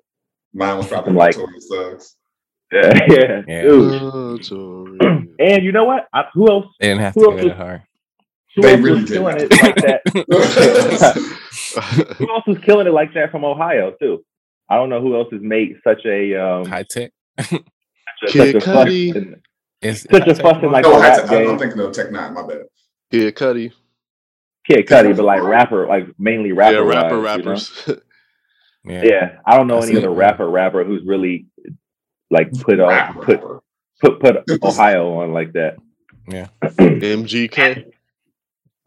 [0.54, 2.16] Mine was probably Like- Notorious Thugs.
[2.72, 3.62] Yeah, yeah, Yeah.
[3.64, 4.48] dude.
[5.40, 6.08] And you know what?
[6.14, 6.68] I, who else?
[6.80, 7.82] They didn't have Who go else that was- hard.
[8.56, 10.02] Who They else really was killing it like that?
[12.18, 14.24] Who else was killing it like that from Ohio too?
[14.70, 17.12] I don't know who else has made such a um High tech.
[17.40, 17.62] such
[18.28, 19.40] Kid a fuss Cudi.
[19.82, 21.60] It's Such a High fuss in, like, no, the I, rap had to- I'm game.
[21.60, 22.34] thinking of Tech N9ne.
[22.34, 22.64] My bad.
[23.12, 23.72] yeah, Cudi.
[24.68, 26.76] Kid Cudi, but like rapper, like mainly rapper.
[26.76, 28.00] yeah, rapper, wise, you know?
[28.86, 29.04] rappers.
[29.04, 29.10] yeah.
[29.10, 30.18] Yeah, I don't know That's any it, other man.
[30.18, 31.48] rapper rapper who's really
[32.32, 33.42] like put on put
[34.02, 35.78] put put Ohio on like that.
[36.28, 36.48] Yeah.
[36.62, 37.92] MGK.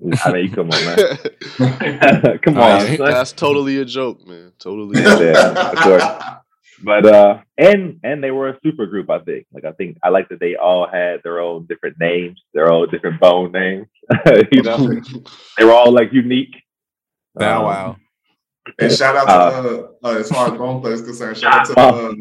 [0.24, 2.38] I mean, come on, man.
[2.42, 2.96] come on, yeah.
[2.96, 3.10] son.
[3.10, 4.52] That's totally a joke, man.
[4.58, 5.00] Totally.
[5.02, 6.04] Yeah, of course.
[6.84, 10.08] but uh and and they were a super group i think like i think i
[10.08, 13.86] like that they all had their own different names their own different bone names
[14.52, 14.78] you know
[15.58, 16.56] they were all like unique
[17.34, 17.96] Bow Um, wow.
[18.78, 21.54] And shout out to Uh, uh, uh, as far as Bone Thugs is concerned, shout
[21.54, 22.12] out to uh,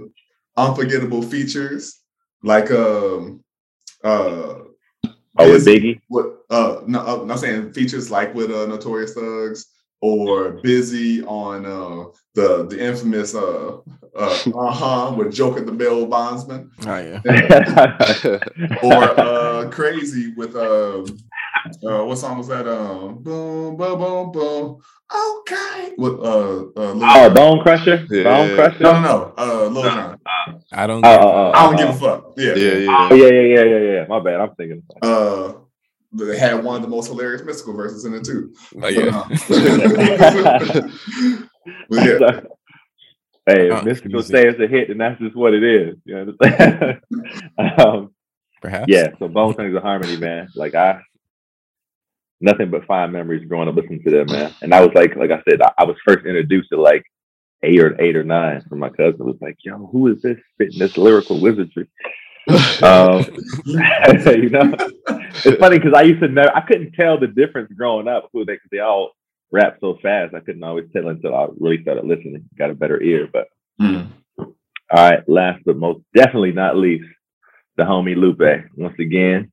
[0.57, 1.99] unforgettable features.
[2.43, 3.43] Like um
[4.03, 4.65] uh oh
[5.37, 6.01] with Biz- biggie?
[6.07, 9.67] what uh no uh, I'm saying features like with uh Notorious Thugs
[10.01, 13.77] or Busy on uh the the infamous uh
[14.15, 16.71] uh uh-huh with Joker the Bell Bondsman.
[16.87, 17.21] Oh yeah.
[18.81, 21.05] or uh Krayzie with um
[21.87, 24.77] uh what song was that um boom boom boom boom
[25.13, 27.33] okay with uh uh Lil oh Jon.
[27.35, 28.23] bone crusher Yeah.
[28.23, 30.19] bone crusher no no no uh Lil Jon.
[30.73, 31.05] I don't.
[31.05, 31.55] Oh, give a oh, oh, fuck.
[31.55, 33.07] I don't give a fuck yeah yeah, yeah.
[33.11, 35.53] oh yeah yeah yeah yeah yeah my bad i'm thinking uh
[36.13, 39.23] they had one of the most hilarious Mystikal verses in it too Oh, yeah.
[41.89, 42.41] But yeah
[43.47, 44.35] hey Uh, mystical music.
[44.35, 47.01] say it's a hit then that's just what it is you understand
[47.79, 48.11] um
[48.61, 48.85] Perhaps.
[48.87, 50.47] yeah, so Bone Thugs of Harmony, man.
[50.55, 51.01] Like I,
[52.41, 54.53] nothing but fine memories growing up listening to them, man.
[54.61, 57.03] And I was like, like I said, I, I was first introduced to like
[57.63, 59.25] eight or eight or nine from my cousin.
[59.25, 61.87] Was like, yo, who is this spitting this lyrical wizardry?
[62.83, 63.23] Um,
[63.65, 64.73] you know,
[65.45, 68.43] it's funny because I used to know I couldn't tell the difference growing up who
[68.43, 69.11] they they all
[69.51, 70.33] rap so fast.
[70.33, 73.27] I couldn't always tell until I really started listening, got a better ear.
[73.31, 73.47] But
[73.79, 74.07] Mm.
[74.37, 74.47] all
[74.91, 77.05] right, last but most definitely not least,
[77.77, 78.65] the homie Lupe.
[78.75, 79.51] Once again,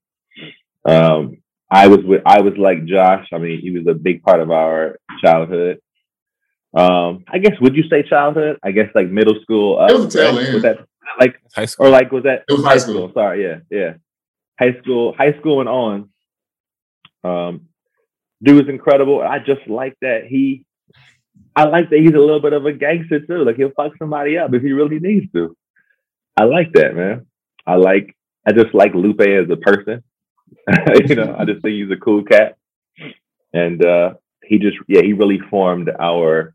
[0.84, 1.36] um,
[1.70, 3.26] I was with I was like Josh.
[3.32, 5.78] I mean, he was a big part of our childhood.
[6.74, 8.58] Um, I guess would you say childhood?
[8.62, 9.78] I guess like middle school.
[9.78, 10.44] Up, It was the tail right?
[10.46, 10.54] end.
[10.54, 10.78] Was that
[11.20, 11.86] like High school.
[11.86, 13.10] or like was that It was high school.
[13.14, 13.94] Sorry, yeah, yeah.
[14.58, 16.08] High school, high school and on.
[17.24, 17.68] Um,
[18.42, 19.20] dude is incredible.
[19.22, 20.64] I just like that he.
[21.56, 23.44] I like that he's a little bit of a gangster too.
[23.44, 25.56] Like he'll fuck somebody up if he really needs to.
[26.36, 27.26] I like that, man.
[27.66, 28.14] I like.
[28.46, 30.02] I just like Lupe as a person.
[31.06, 32.56] you know, I just think he's a cool cat,
[33.52, 36.54] and uh, he just yeah he really formed our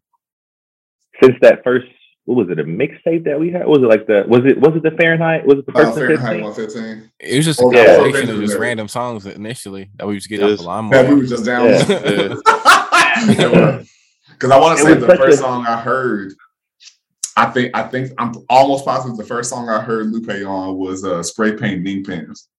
[1.21, 1.88] since that first
[2.25, 3.67] what was it a mixtape that we had?
[3.67, 5.45] Was it like the was it was it the Fahrenheit?
[5.45, 6.82] Was it the first Fahrenheit 15?
[6.82, 7.12] 115.
[7.19, 7.97] It was just a yeah.
[7.97, 10.62] compilation of just random songs initially that we was getting Yes.
[10.62, 11.19] off the That we line.
[11.19, 11.65] was just down.
[11.67, 12.36] Yeah.
[14.34, 16.34] Because I want to say the first a- song I heard,
[17.38, 21.03] I think I think I'm almost positive the first song I heard Lupe on was
[21.06, 22.49] uh, "Spray Paint Ning Pens."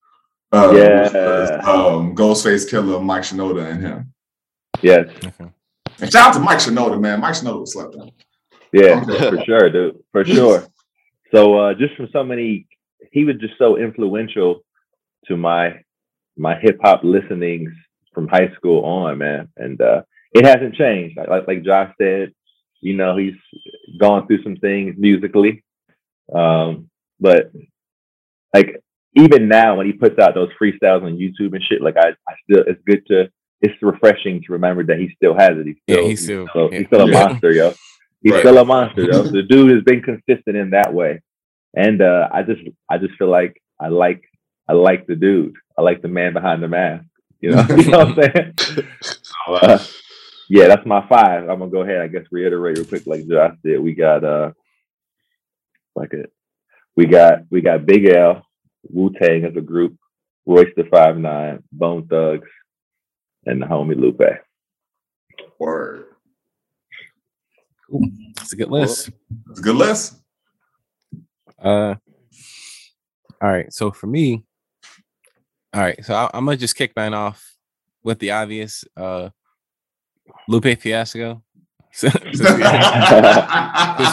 [0.54, 1.02] Uh, Yeah.
[1.02, 4.12] was, um, Ghostface Killah, Mike Shinoda, and him.
[4.82, 5.08] Yes.
[5.24, 5.50] Okay.
[6.00, 7.20] And shout out to Mike Shinoda, man.
[7.20, 8.10] Mike Shinoda was slept on.
[8.72, 9.30] Yeah, Okay.
[9.30, 9.98] for sure, dude.
[10.12, 10.64] For sure.
[11.32, 12.66] So uh just from so many
[13.12, 14.64] he was just so influential
[15.26, 15.80] to my
[16.36, 17.72] my hip hop listenings
[18.12, 19.48] from high school on, man.
[19.56, 21.16] And uh it hasn't changed.
[21.16, 22.32] Like like, like Josh said,
[22.80, 23.34] you know, he's
[23.98, 25.62] gone through some things musically.
[26.34, 26.90] Um,
[27.20, 27.52] but
[28.52, 28.82] like
[29.16, 32.34] even now when he puts out those freestyles on YouTube and shit, like I, I
[32.44, 33.28] still it's good to
[33.60, 35.66] it's refreshing to remember that he still has it.
[35.66, 36.78] He's Yeah, still he's still- so yeah.
[36.78, 37.72] he's still a monster, yo.
[38.22, 38.40] He's Right.
[38.40, 39.22] still a monster, yo.
[39.30, 41.20] The dude has been consistent in that way.
[41.76, 44.22] And uh I just I just feel like I like
[44.68, 45.54] I like the dude.
[45.78, 47.04] I like the man behind the mask.
[47.40, 48.52] You know, you know what I'm saying?
[49.02, 49.78] So, uh,
[50.48, 51.48] yeah, that's my five.
[51.48, 53.80] I'm gonna go ahead, I guess, reiterate real quick, like Josh did.
[53.80, 54.52] We got uh
[55.96, 56.32] like it.
[56.96, 58.46] We got we got Big L,
[58.88, 59.96] Wu Tang as a group,
[60.46, 62.48] Royce the Five Nine, Bone Thugs,
[63.46, 64.20] and the homie Lupe.
[65.58, 66.06] Word.
[68.40, 69.10] It's a good list.
[69.50, 70.16] It's a good list.
[71.62, 71.94] Uh,
[73.40, 73.72] all right.
[73.72, 74.44] So for me,
[75.72, 76.04] all right.
[76.04, 77.56] So I, I'm gonna just kick mine off
[78.02, 78.84] with the obvious.
[78.96, 79.30] Uh,
[80.48, 81.42] Lupe Fiasco.
[81.94, 82.46] since, we, since,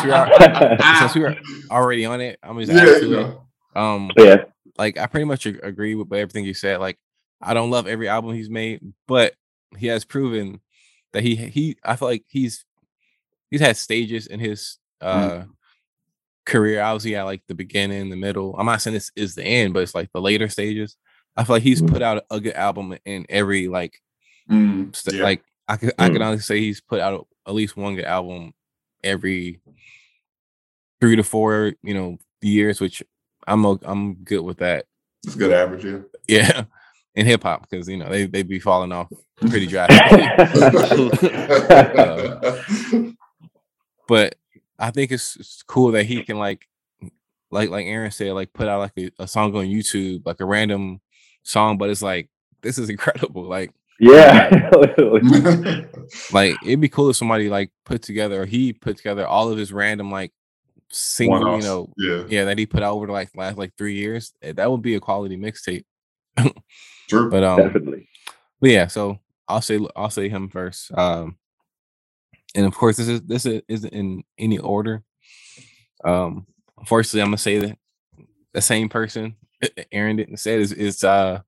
[0.03, 1.36] we are, since we were
[1.71, 3.38] already on it, I'm just yeah, add you to it.
[3.75, 4.43] Um, yeah,
[4.77, 6.79] like I pretty much agree with everything you said.
[6.79, 6.97] Like
[7.41, 9.34] I don't love every album he's made, but
[9.77, 10.62] he has proven
[11.13, 12.65] that he he I feel like he's
[13.49, 15.43] he's had stages in his uh
[16.45, 16.81] career.
[16.81, 18.55] Obviously at like the beginning, the middle.
[18.57, 20.97] I'm not saying this is the end, but it's like the later stages.
[21.38, 21.91] I feel like he's Mhm.
[21.91, 24.01] put out a good album in every like
[24.49, 25.23] Mm, st- yeah.
[25.23, 26.25] like I could I can Mm.
[26.25, 28.53] honestly say he's put out at least one good album
[29.03, 29.62] every
[30.99, 33.01] three to four, you know, years, which
[33.47, 34.86] I'm o- I'm good with that.
[35.23, 35.99] it's good average, yeah.
[36.27, 36.63] Yeah,
[37.15, 41.10] in hip hop because you know they they be falling off pretty drastically.
[41.71, 43.12] Uh,
[44.08, 44.36] but
[44.77, 46.67] I think it's, it's cool that he can like
[47.51, 50.45] like like Aaron said, like put out like a, a song on YouTube, like a
[50.45, 51.01] random
[51.43, 52.30] song, but it's like
[52.62, 53.43] this is incredible.
[53.43, 54.69] Like yeah.
[56.34, 59.58] like it'd be cool if somebody like put together or he put together all of
[59.58, 60.32] his random like
[60.91, 61.65] single, you One-offs.
[61.65, 64.34] know, yeah, yeah, that he put out over the like last like three years.
[64.41, 65.86] eh, That would be a quality mixtape.
[67.10, 67.30] true.
[67.30, 68.08] But um Definitely.
[68.60, 70.91] But yeah, so I'll say I'll say him first.
[70.97, 71.38] Um,
[72.56, 75.04] and of course, this is this is, isn't in any order.
[76.04, 76.45] Um,
[76.77, 77.77] unfortunately, I'm gonna say that
[78.54, 79.36] the same person
[79.91, 81.41] Aaron didn't say is is uh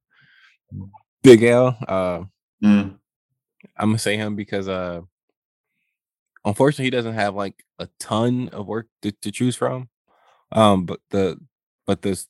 [1.22, 1.78] Big L.
[1.88, 2.24] Uh,
[2.64, 2.98] Mm,
[3.78, 5.02] I'm gonna say him because uh,
[6.46, 9.90] unfortunately, he doesn't have like a ton of work to, to choose from.
[10.52, 11.40] Um, but the
[11.86, 12.28] but this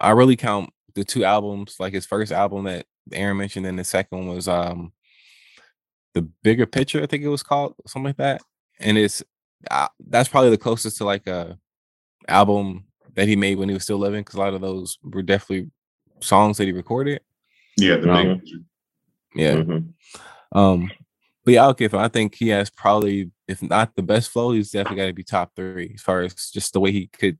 [0.00, 3.84] I really count the two albums, like his first album that Aaron mentioned, and the
[3.84, 4.92] second one was um
[6.14, 8.42] the bigger picture, I think it was called something like that.
[8.80, 9.22] And it's
[9.70, 11.58] uh, that's probably the closest to like a
[12.28, 15.22] album that he made when he was still living, because a lot of those were
[15.22, 15.70] definitely
[16.20, 17.20] songs that he recorded.
[17.76, 18.40] yeah, the Mhm.
[18.40, 18.64] big
[19.34, 19.54] Yeah.
[19.54, 19.94] Mhm.
[20.52, 20.90] Um,
[21.44, 21.76] but yeah, I'll.
[21.98, 25.24] I think he has probably, if not the best flow, he's definitely got to be
[25.24, 27.38] top three as far as just the way he could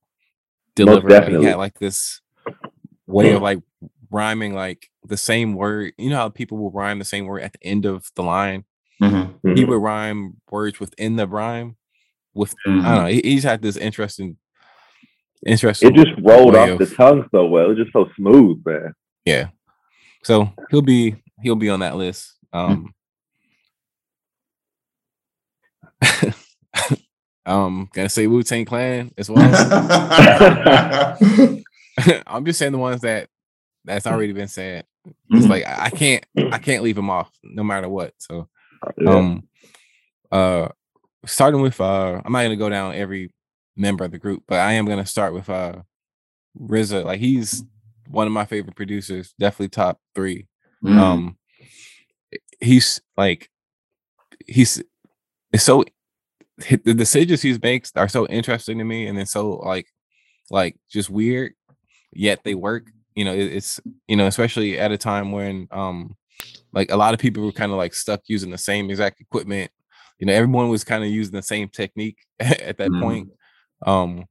[0.74, 1.08] deliver.
[1.28, 2.20] He had like this
[3.06, 3.60] way of like
[4.10, 5.92] rhyming like the same word.
[5.98, 8.64] You know how people will rhyme the same word at the end of the line.
[9.00, 9.68] Mhm, He Mhm.
[9.68, 11.76] would rhyme words within the rhyme.
[12.34, 12.82] With I mhm.
[12.82, 14.36] don't know, he, he's had this interesting,
[15.46, 15.94] interesting.
[15.94, 17.66] It just rolled off the tongue so well.
[17.66, 18.94] It was just so smooth, man.
[19.24, 19.48] Yeah.
[20.22, 22.34] So he'll be he'll be on that list.
[22.52, 22.94] Um
[27.46, 29.42] um gonna say Wu Tang Clan as well.
[32.26, 33.28] I'm just saying the ones that
[33.84, 34.84] that's already been said.
[35.30, 35.50] It's Mhm.
[35.50, 38.14] like I I can't I can't leave them off no matter what.
[38.18, 38.48] So
[39.06, 39.48] um
[40.30, 40.68] uh
[41.26, 43.32] starting with uh I'm not gonna go down every
[43.76, 45.82] member of the group, but I am gonna start with uh
[46.60, 47.04] RZA.
[47.04, 47.64] Like he's
[48.08, 50.46] one of my favorite producers, definitely top three.
[50.84, 50.98] Mhm.
[50.98, 51.36] Um
[52.60, 53.50] he's like
[54.46, 54.82] he's
[55.52, 55.84] it's so
[56.84, 59.86] the decisions he makes are so interesting to me and then so like
[60.50, 61.52] like just weird
[62.12, 66.16] yet they work you know it's you know especially at a time when um
[66.72, 69.70] like a lot of people were kind of like stuck using the same exact equipment
[70.18, 73.00] you know everyone was kind of using the same technique at that Mhm.
[73.00, 73.28] point
[73.86, 74.26] Um,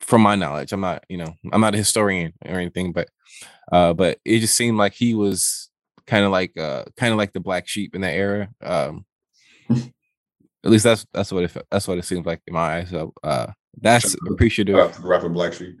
[0.00, 3.08] from my knowledge, I'm not, you know, I'm not a historian or anything, but
[3.70, 5.70] uh, but it just seemed like he was
[6.06, 8.48] kind of like uh kind of like the black sheep in that era.
[8.62, 9.04] Um,
[10.64, 12.90] at least that's that's what it that's what it seems like in my eyes.
[12.90, 13.48] So uh,
[13.80, 14.76] that's appreciative.
[14.76, 15.78] Shout out to the rapper Black Sheep.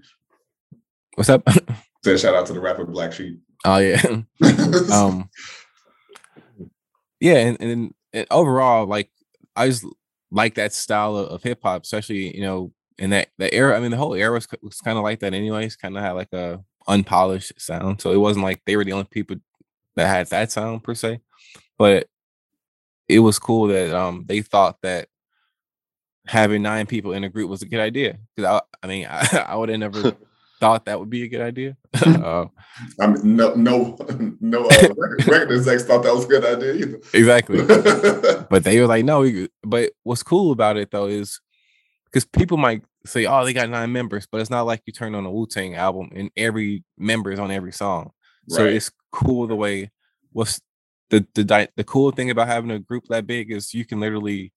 [1.14, 1.46] What's up?
[2.04, 3.40] Said shout out to the rapper Black Sheep.
[3.64, 4.02] oh yeah.
[4.92, 5.28] um
[7.22, 9.08] yeah and, and and overall like
[9.54, 9.86] i just
[10.32, 13.92] like that style of, of hip-hop especially you know in that the era i mean
[13.92, 16.60] the whole era was, was kind of like that anyways kind of had like a
[16.88, 19.36] unpolished sound so it wasn't like they were the only people
[19.94, 21.20] that had that sound per se
[21.78, 22.08] but
[23.08, 25.08] it was cool that um they thought that
[26.26, 29.44] having nine people in a group was a good idea because I, I mean I,
[29.48, 30.16] I would have never
[30.60, 31.76] thought that would be a good idea
[32.06, 32.46] uh,
[33.00, 33.98] I mean, no, no,
[34.40, 34.64] no.
[34.66, 39.04] Uh, record, record execs thought that was a good idea exactly but they were like,
[39.04, 39.20] no.
[39.20, 41.40] we- But what's cool about it though is
[42.04, 45.14] because people might say, oh, they got nine members, but it's not like you turn
[45.14, 48.10] on a Wu Tang album and every member is on every song.
[48.48, 49.90] So it's cool the way.
[50.32, 50.60] What's
[51.12, 54.00] the the di- the cool thing about having a group that big is you can
[54.00, 54.50] literally,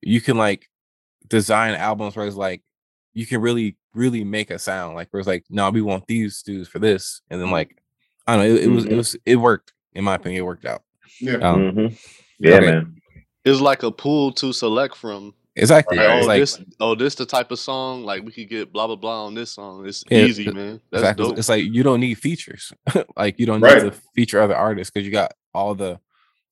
[0.00, 0.68] you can like
[1.28, 2.62] design albums where it's like
[3.12, 6.42] you can really really make a sound like where it's like no we want these
[6.42, 7.76] dudes for this and then like
[8.26, 8.96] I don't know it, it was it Mhm.
[8.96, 10.82] was it worked in my opinion it worked out
[11.20, 11.34] yeah.
[11.36, 11.98] um, Mhm.
[12.38, 12.66] Yeah, okay.
[12.70, 12.96] man.
[13.44, 15.34] It's like a pool to select from.
[15.62, 16.24] Exactly Right.
[16.24, 18.04] Like, it's oh, like this, oh, this the type of song.
[18.04, 19.86] Like we could get blah blah blah on this song.
[19.86, 20.80] It's Yeah, easy, it- man.
[20.90, 21.26] That's Exactly.
[21.28, 21.38] dope.
[21.38, 22.72] It's like you don't need features.
[23.16, 23.82] like you don't Right.
[23.82, 25.98] need to feature other artists because you got all the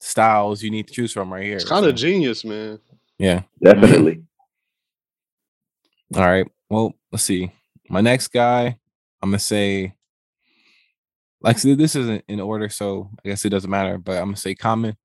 [0.00, 1.56] styles you need to choose from right here.
[1.56, 2.78] It's kind of so, genius, man.
[3.18, 3.42] yeah.
[3.62, 4.22] Definitely.
[6.14, 6.46] All right.
[6.70, 7.52] Well, let's see.
[7.88, 8.78] My next guy,
[9.22, 9.94] I'm gonna say,
[11.40, 13.98] like I said, this isn't in order, so I guess it doesn't matter.
[13.98, 14.96] But I'm gonna say Common.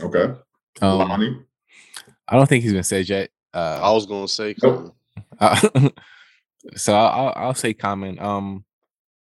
[0.00, 0.34] Okay.
[0.80, 1.40] Um, Lonnie.
[2.28, 3.30] I don't think he's been said yet.
[3.54, 4.94] I Uh, was gonna say, Nope.
[5.40, 5.90] Common.
[6.76, 8.18] so I'll, I'll I'll say Common.
[8.18, 8.64] Um,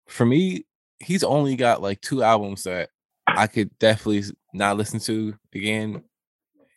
[0.08, 0.66] for me,
[1.00, 2.90] he's only got like two albums that
[3.26, 6.02] I could definitely not listen to again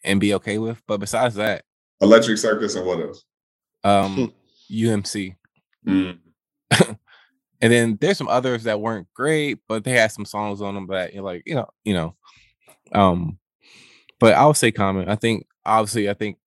[0.03, 0.82] and be okay with.
[0.88, 1.63] But besides that,
[2.01, 3.23] Electric Circus and what else?
[3.84, 4.34] um,
[4.71, 5.36] UMC.
[5.88, 6.19] Mm.
[7.59, 10.86] And then there's some others that weren't great, but they had some songs on them
[10.91, 12.15] that you're like, you know, you know.
[12.91, 13.39] Um,
[14.19, 15.09] but I'll say Common.
[15.09, 16.38] I think obviously I think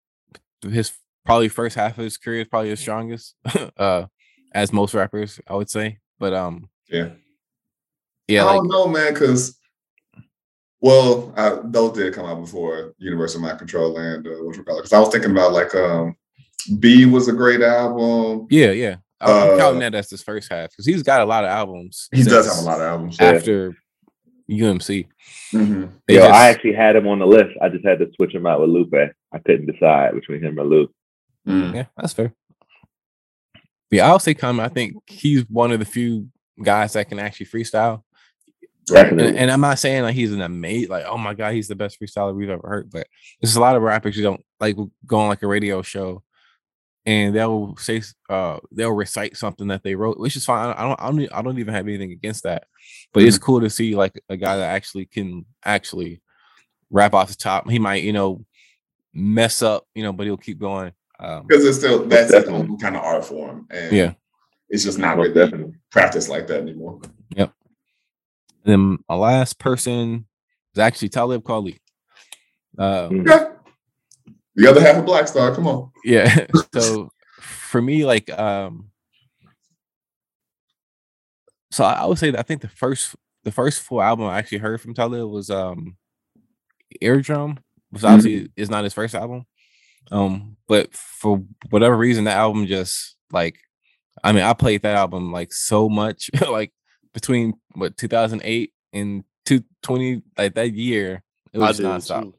[0.62, 0.92] his
[1.24, 3.36] probably first half of his career is probably his strongest,
[3.76, 4.06] uh,
[4.52, 5.98] as most rappers, I would say.
[6.18, 7.10] But um, Yeah.
[8.26, 9.56] yeah, I like don't know, man, because
[10.80, 14.64] well, uh, those did come out before Universe of Mind Control and uh, what you
[14.64, 14.80] call it.
[14.80, 16.16] Because I was thinking about like um,
[16.78, 18.46] Be was a great album.
[18.50, 18.96] yeah, yeah.
[19.20, 22.08] I'm, Uh, counting that as his first half because he's got a lot of albums.
[22.10, 23.20] He does have a lot of albums.
[23.20, 23.76] After
[24.50, 25.06] UMC.
[25.52, 25.92] Mhm.
[26.08, 27.50] Yo, just- I actually had him on the list.
[27.62, 28.92] I just had to switch him out with Lupe.
[28.94, 30.90] I couldn't decide between him or Lupe.
[31.46, 31.74] Mm.
[31.74, 32.34] Yeah, that's fair.
[33.90, 34.64] Yeah, I'll say Common.
[34.64, 36.28] I think he's one of the few
[36.62, 38.02] guys that can actually freestyle.
[38.90, 39.10] Right.
[39.10, 41.76] And, and I'm not saying like he's an amazing, like, oh my god, he's the
[41.76, 42.90] best freestyler we've ever heard.
[42.90, 43.06] But
[43.40, 44.76] there's a lot of rappers who don't like
[45.06, 46.22] go on like a radio show
[47.06, 50.74] and they'll say uh they'll recite something that they wrote, which is fine.
[50.76, 52.64] I don't I don't I don't even have anything against that.
[53.12, 56.20] But it's cool to see like a guy that actually can actually
[56.90, 57.68] rap off the top.
[57.70, 58.44] He might, you know,
[59.14, 60.92] mess up, you know, but he'll keep going.
[61.18, 64.12] Um Because it's still that's his kind of art form, and yeah.
[64.68, 65.74] it's just not Most really definitely.
[65.90, 67.00] practiced like that anymore.
[67.34, 67.52] Yep.
[68.64, 70.26] and Then my last person
[70.74, 71.78] is actually Talib Kweli.
[72.78, 73.28] Uh, Mm.
[73.30, 73.49] Okay.
[74.56, 75.90] The other half of Black Star, come on.
[76.04, 76.46] yeah.
[76.74, 78.90] so for me, like, um,
[81.70, 84.58] so I, would say that I think the first the first full album I actually
[84.58, 85.96] heard from Talib was um
[87.00, 87.58] Eardrum,
[87.90, 89.46] which obviously is not his first album.
[90.10, 93.56] Um, but for whatever reason, that album just like
[94.22, 96.72] I mean, I played that album like so much, like
[97.14, 101.22] between what 2008 and 220, like that year,
[101.52, 102.22] it was nonstop.
[102.22, 102.34] too.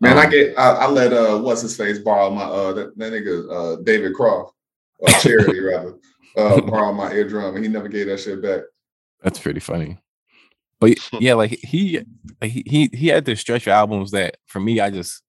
[0.00, 2.98] Man, I Um, get I, I let uh what's his face borrow my uh that,
[2.98, 4.54] that nigga uh David Croft,
[5.06, 5.94] uh, charity rather,
[6.36, 8.62] uh borrow my eardrum and he never gave that shit back.
[9.22, 9.98] That's pretty funny.
[10.80, 12.04] But yeah, like he
[12.42, 15.22] he he he had the stretch of albums that for me I just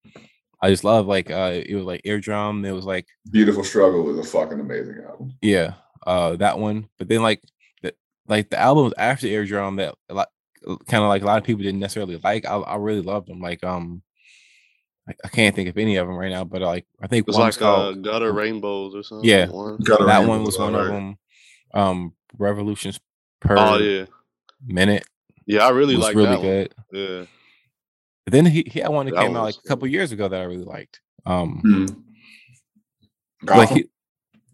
[0.62, 4.18] I just love like uh it was like eardrum, it was like Beautiful Struggle was
[4.18, 5.34] a fucking amazing album.
[5.42, 5.76] yeah,
[6.08, 6.90] uh that one.
[6.98, 7.42] But then like
[7.82, 7.94] the
[8.28, 10.30] like the albums after eardrum that a lot
[10.88, 13.40] kind of like a lot of people didn't necessarily like, I I really loved them.
[13.40, 14.02] Like um
[15.08, 17.28] I, I can't think of any of them right now, but like I think It
[17.28, 19.30] was one like was uh, called gutter rainbows or something.
[19.30, 19.48] Yeah.
[19.50, 19.78] One.
[19.78, 21.18] Gutter that Rainbow one was one of them.
[21.74, 23.00] Um Revolutions
[23.42, 24.06] per Oh yeah,
[24.66, 25.04] minute
[25.46, 25.66] yeah.
[25.66, 26.74] I really like really that good.
[26.90, 27.02] one.
[27.02, 27.26] Yeah,
[28.26, 30.12] But then he, he had one that That came out was like a couple years
[30.14, 31.02] ago that I really liked.
[31.26, 32.04] Um, Mm.
[33.46, 33.86] Like Gotham, he,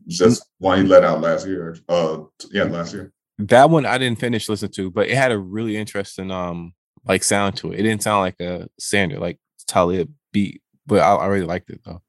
[0.07, 1.77] just one he let out last year.
[1.87, 2.21] Uh,
[2.51, 3.13] yeah, last year.
[3.37, 6.73] that one I didn't finish listening to, but it had a really interesting um
[7.05, 7.79] like sound to it.
[7.79, 9.37] It didn't sound like a standard like
[9.67, 12.01] Talib beat, but I, I really liked it though.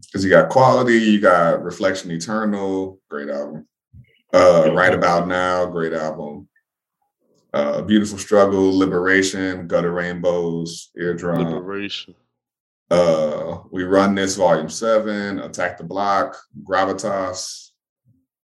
[0.00, 3.66] Because you got quality, you got Reflection Eternal, great album.
[4.32, 6.48] Uh, right About Now, great album.
[7.52, 11.52] Uh, Beautiful Struggle, Liberation, Gutter Rainbows, Eardrum.
[11.52, 12.14] Liberation.
[12.90, 17.70] Uh, we run this volume seven, attack the block, gravitas,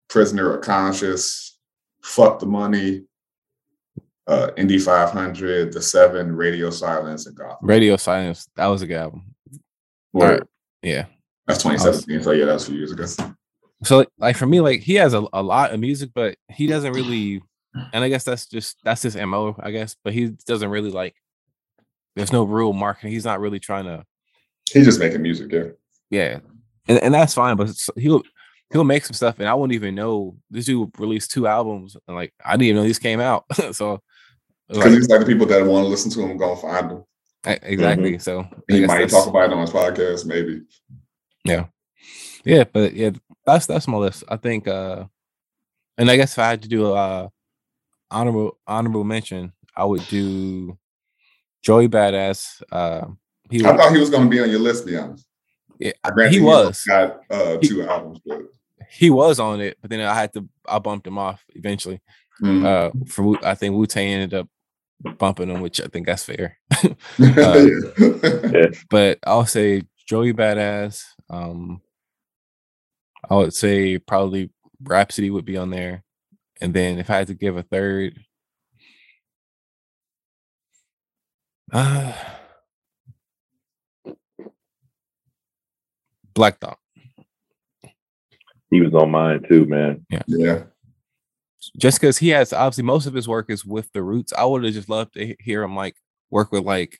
[0.09, 1.59] prisoner of conscious,
[2.03, 3.03] fuck the money,
[4.27, 7.67] uh, Indie 500, the seven, radio silence, and Gotham.
[7.67, 9.35] Radio Silence, that was a good album.
[10.13, 10.47] Word.
[10.83, 11.07] Yeah.
[11.47, 12.23] That's 2017.
[12.23, 13.07] So yeah, that's a few years ago.
[13.85, 16.67] So like, like for me, like he has a, a lot of music, but he
[16.67, 17.43] doesn't really
[17.75, 21.15] and I guess that's just that's his MO, I guess, but he doesn't really like
[22.15, 23.13] there's no real marketing.
[23.13, 24.05] He's not really trying to
[24.71, 25.65] He's just making music, yeah.
[26.11, 26.39] yeah.
[26.89, 28.23] And and that's fine, but he'll
[28.71, 32.17] he'll make some stuff and I wouldn't even know this dude released two albums and
[32.17, 33.45] like I didn't even know these came out.
[33.73, 34.03] so
[34.73, 37.05] Because like, he's like the people that want to listen to him gonna find him.
[37.45, 38.19] exactly.
[38.19, 40.63] So He might that's- talk about it on his podcast, maybe.
[41.45, 41.67] Yeah,
[42.45, 43.11] Yeah, but yeah,
[43.45, 44.25] that's that's my list.
[44.29, 45.05] I think uh
[45.99, 47.29] and I guess if I had to do a uh,
[48.11, 50.79] honorable honorable mention, I would do
[51.63, 52.63] Joey Badass.
[52.71, 53.07] Uh
[53.51, 55.27] he I was, thought he was gonna be on your list, to be honest.
[55.79, 58.41] yeah, granted he was got uh He- two albums, but
[58.89, 62.01] he was on it, but then I had to I bumped him off eventually.
[62.41, 62.65] Mm.
[62.65, 64.49] Uh for I think Wu Tang ended up
[65.19, 66.59] bumping him, which I think that's fair.
[67.19, 68.67] Yeah.
[68.91, 71.05] but I'll say Joey Badass.
[71.31, 71.81] Um,
[73.29, 74.51] I would say probably
[74.83, 76.05] Rapsody would be on there,
[76.61, 78.19] and then if I had to give a third,
[81.73, 82.13] uh,
[86.35, 86.79] Black Thought.
[88.71, 90.05] He was on mine too, man.
[90.27, 90.65] yeah.
[91.79, 94.63] Just because he has obviously most of his work is with the Roots, I would
[94.65, 95.97] have just loved to hear him like
[96.31, 96.99] work with like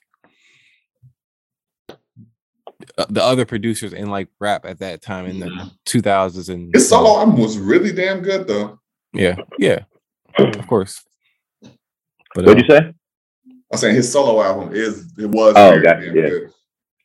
[2.97, 6.73] uh, the other producers in like rap at that time in the two thousands and
[6.73, 8.79] His solo album was really damn good though.
[9.13, 9.79] Yeah, yeah,
[10.37, 11.03] of course.
[11.61, 12.93] But What'd uh, you say?
[13.71, 16.11] I'm saying his solo album is it was Oh, very gotcha, yeah.
[16.11, 16.51] good.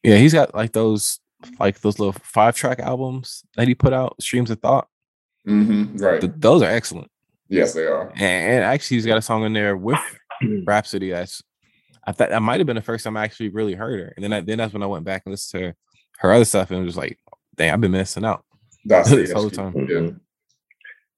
[0.02, 1.20] yeah, he's got like those
[1.60, 4.88] like those little five track albums that he put out, Streams of Thought.
[5.46, 6.20] Mm-hmm, Right.
[6.20, 7.10] Th- those are excellent.
[7.48, 8.10] Yes, they are.
[8.10, 9.98] And, and actually, he's got a song in there with
[10.66, 11.10] Rapsody.
[11.10, 11.42] That's
[12.06, 14.12] I thought that might have been the first time I actually really heard her.
[14.16, 15.76] And then I, then that's when I went back and listened to her,
[16.20, 17.18] her other stuff and was like,
[17.56, 18.44] dang, I've been missing out.
[18.84, 19.74] That's This the whole time.
[19.88, 20.10] Yeah.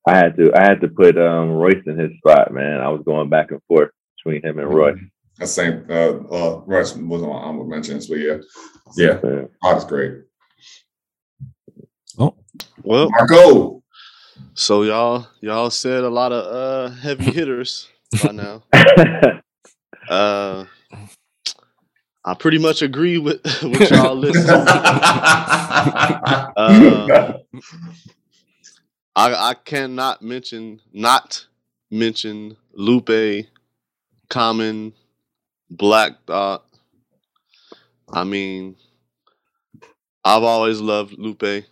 [0.07, 2.81] I had to I had to put um Royce in his spot, man.
[2.81, 4.95] I was going back and forth between him and Roy.
[5.39, 5.93] That same uh
[6.33, 8.39] uh Rush was on honorable mentions, but yeah.
[8.97, 9.43] Yeah, Yeah.
[9.63, 10.23] oh, that's great.
[12.19, 12.35] Oh,
[12.83, 13.80] Well, Marco.
[14.55, 17.89] So y'all y'all said a lot of uh heavy hitters
[18.23, 18.63] by now.
[20.09, 20.65] Uh
[22.25, 24.47] I pretty much agree with with y'all listening.
[26.57, 27.39] Uh,
[29.17, 31.47] I I cannot mention not
[31.91, 33.47] mention Lupe,
[34.29, 34.93] Common,
[35.71, 36.65] Black Thought.
[38.13, 38.77] I mean,
[40.25, 41.65] I've always loved Lupe.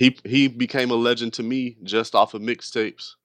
[0.00, 3.16] He he became a legend to me just off of mixtapes.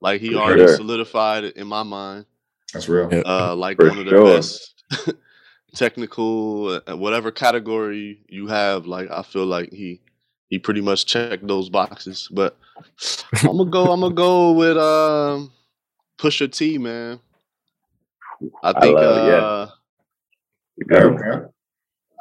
[0.00, 0.76] Like he For already sure.
[0.76, 2.26] solidified in my mind.
[2.74, 3.08] That's real.
[3.24, 4.24] Uh, like For one of the sure.
[4.36, 4.82] best
[5.76, 8.86] technical, uh, whatever category you have.
[8.86, 10.00] Like I feel like he
[10.48, 12.28] he pretty much checked those boxes.
[12.32, 12.58] But
[13.44, 13.92] I'm gonna go.
[13.92, 15.52] I'm gonna go with um,
[16.18, 17.20] Pusha T, man.
[18.64, 18.96] I I think.
[18.96, 19.36] love it, yeah.
[19.36, 19.70] uh,
[20.90, 21.46] Yeah, okay.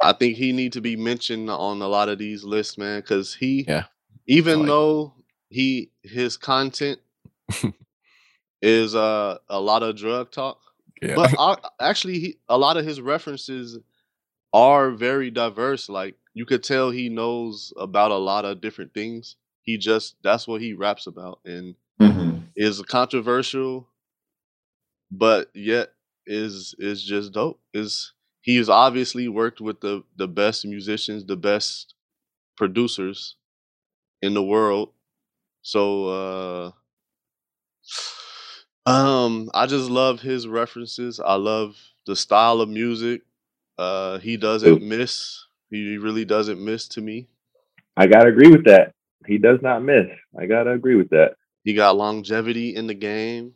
[0.01, 3.33] I think he need to be mentioned on a lot of these lists, man, because
[3.35, 3.85] he, Yeah.
[4.27, 5.13] even Like- though
[5.49, 6.99] he his content
[8.61, 10.59] is uh, a lot of drug talk,
[11.01, 11.15] yeah.
[11.15, 13.77] but I, actually, he, a lot of his references
[14.53, 15.89] are very diverse.
[15.89, 19.35] Like you could tell he knows about a lot of different things.
[19.61, 22.43] He just that's what he raps about, and Mhm.
[22.55, 23.87] is controversial,
[25.11, 25.93] but yet
[26.25, 27.59] is is just dope.
[27.73, 28.13] Is
[28.47, 31.93] he's obviously worked with the the best musicians, the best
[32.55, 33.35] producers
[34.23, 34.93] in the world.
[35.61, 36.73] So
[38.85, 41.19] uh um I just love his references.
[41.19, 41.75] I love
[42.07, 43.21] the style of music.
[43.77, 45.45] Uh he doesn't miss.
[45.69, 47.27] He really doesn't miss to me.
[47.97, 48.93] I gotta agree with that.
[49.27, 50.07] He does not miss.
[50.39, 51.35] I gotta agree with that.
[51.65, 53.53] He got longevity in the game.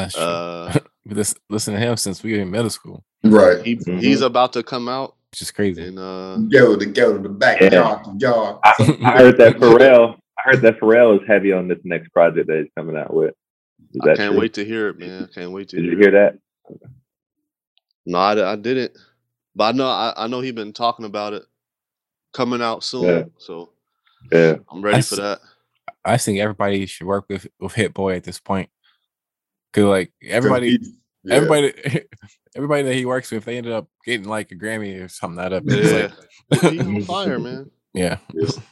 [0.00, 0.24] That's true.
[0.24, 0.78] Uh
[1.48, 3.04] listen to him since we were in middle school.
[3.30, 3.64] Right.
[3.64, 4.00] he Mhm.
[4.00, 5.82] he's about to come out which is crazy.
[5.86, 8.56] And uh, Go to go to the backyard to yard.
[8.64, 8.72] I,
[9.04, 10.16] I heard that Pharrell.
[10.38, 13.34] I heard that Pharrell is heavy on this next project that he's coming out with.
[13.92, 14.40] Is I can't true?
[14.40, 15.28] wait to hear it, man.
[15.30, 16.02] I can't wait to Did hear you it.
[16.02, 16.38] hear that?
[18.06, 18.96] No, I, I didn't.
[19.54, 21.42] But I know I, I know he's been talking about it
[22.32, 23.04] coming out soon.
[23.04, 23.24] Yeah.
[23.38, 23.70] So
[24.32, 24.56] Yeah.
[24.70, 25.40] I'm ready I for s- that.
[26.04, 28.70] I think everybody should work with with Hit Boy at this point.
[29.72, 30.78] Cause like everybody,
[31.26, 31.34] Yeah.
[31.34, 31.72] everybody,
[32.56, 35.52] everybody that he works with, they ended up getting like a Grammy or something out
[35.52, 35.72] of it.
[35.72, 36.60] It's Yeah.
[36.62, 37.70] like, He's on fire, man.
[37.94, 38.18] yeah.
[38.32, 38.58] Yes.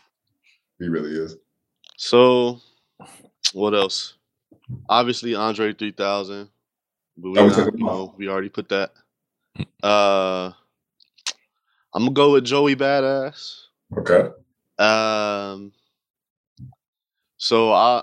[0.81, 1.37] He really is.
[1.97, 2.61] So
[3.53, 4.15] what else?
[4.89, 6.49] Obviously Andre 3000.
[7.17, 8.91] But we, not- you know, we already put that.
[9.83, 10.51] Uh
[11.95, 13.67] I'm gonna go with Joey Badass.
[13.97, 14.31] Okay.
[14.81, 15.71] Um,
[17.37, 18.03] so I,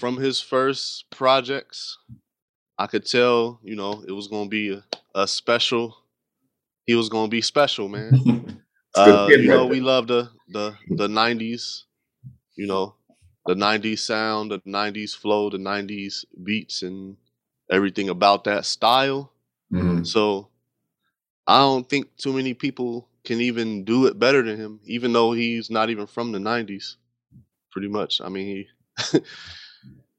[0.00, 1.98] from his first projects,
[2.78, 5.96] I could tell, you know, it was gonna be a, a special.
[6.86, 8.18] He was gonna be special, man.
[8.94, 11.84] Uh, you know, we love the the the '90s.
[12.56, 12.94] You know,
[13.46, 17.16] the '90s sound, the '90s flow, the '90s beats, and
[17.70, 19.32] everything about that style.
[19.70, 20.04] Mhm.
[20.04, 20.48] So
[21.46, 25.32] I don't think too many people can even do it better than him, even though
[25.32, 26.96] he's not even from the '90s.
[27.72, 28.20] Pretty much.
[28.20, 28.66] I mean,
[29.02, 29.20] he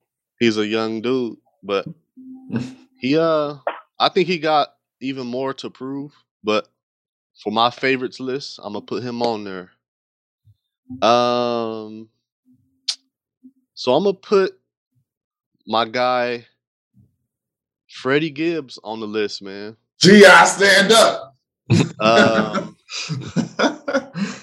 [0.39, 1.87] he's a young dude, but
[2.99, 3.55] he uh,
[3.99, 4.69] I think he got
[5.01, 6.13] even more to prove.
[6.43, 6.67] But
[7.43, 9.71] for my favorites list, I'm gonna put him on there.
[11.07, 12.09] Um,
[13.73, 14.59] so I'm gonna put
[15.67, 16.47] my guy
[17.89, 19.75] Freddie Gibbs on the list, man.
[20.01, 21.35] GI stand up.
[21.99, 22.77] Um,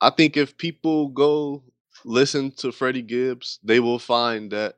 [0.00, 1.62] I think if people go
[2.04, 4.76] listen to Freddie Gibbs, they will find that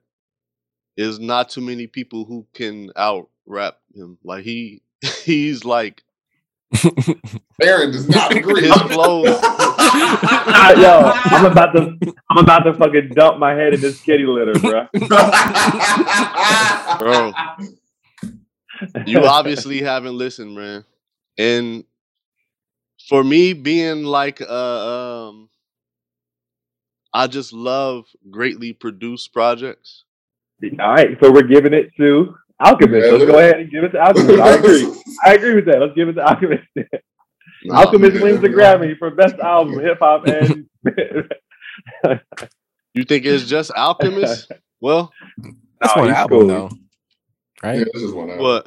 [0.98, 4.18] there's not too many people who can out rap him.
[4.24, 4.82] Like he,
[5.24, 6.02] he's like
[7.62, 8.62] Aaron does not agree.
[8.62, 9.24] His flow.
[9.24, 9.32] Yo,
[11.14, 11.96] I'm about to
[12.28, 14.88] I'm about to fucking dump my head in this kitty litter, bro.
[16.98, 17.32] bro.
[19.06, 20.84] You obviously haven't listened, man.
[21.38, 21.84] And
[23.08, 25.48] for me, being like, uh, um,
[27.14, 30.04] I just love greatly produced projects.
[30.80, 33.12] All right, so we're giving it to Alchemist.
[33.12, 34.40] Let's go ahead and give it to Alchemist.
[34.40, 35.02] I agree.
[35.24, 35.80] I agree with that.
[35.80, 36.64] Let's give it to Alchemist.
[37.64, 38.22] Nah, Alchemist man.
[38.22, 40.68] wins the Grammy for best album, hip hop, and
[42.94, 44.50] You think it's just Alchemist?
[44.80, 45.12] Well,
[45.80, 46.48] That's Nah, one he's album cool.
[46.48, 46.70] though,
[47.62, 47.78] right?
[47.78, 48.30] Yeah, this is one.
[48.30, 48.38] out.
[48.40, 48.66] what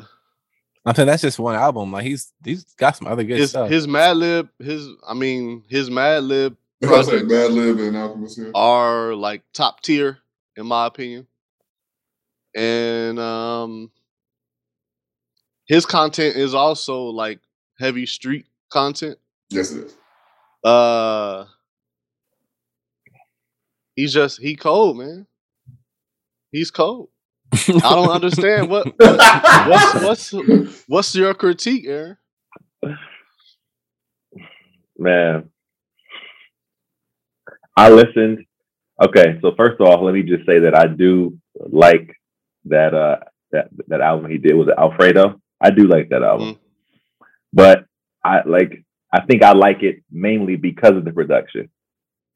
[0.85, 1.91] I'm saying that's just one album.
[1.91, 3.69] Like he's he's got some other good his stuff.
[3.69, 8.51] his Madlib, his I mean his Madlib If I say Bad Lib and Alchemist here.
[8.55, 10.19] are like top tier
[10.55, 11.27] in my opinion.
[12.55, 13.91] And um
[15.65, 17.39] his content is also like
[17.79, 19.17] heavy street content.
[19.49, 19.95] Yes, it is.
[20.63, 21.45] Uh
[23.95, 25.27] he's just he cold, man.
[26.51, 27.09] He's cold.
[27.53, 29.21] I don't understand what, what
[29.67, 30.33] what's what's
[30.87, 32.17] what's your critique, Aaron?
[34.97, 35.49] man,
[37.77, 38.45] I listened.
[39.03, 42.15] Okay, so first of all, let me just say that I do like
[42.65, 43.17] that uh
[43.51, 45.41] that that album he did was Alfredo.
[45.59, 46.57] I do like that album,
[47.53, 47.85] but
[48.23, 48.83] I like
[49.13, 51.69] I think I like it mainly because of the production.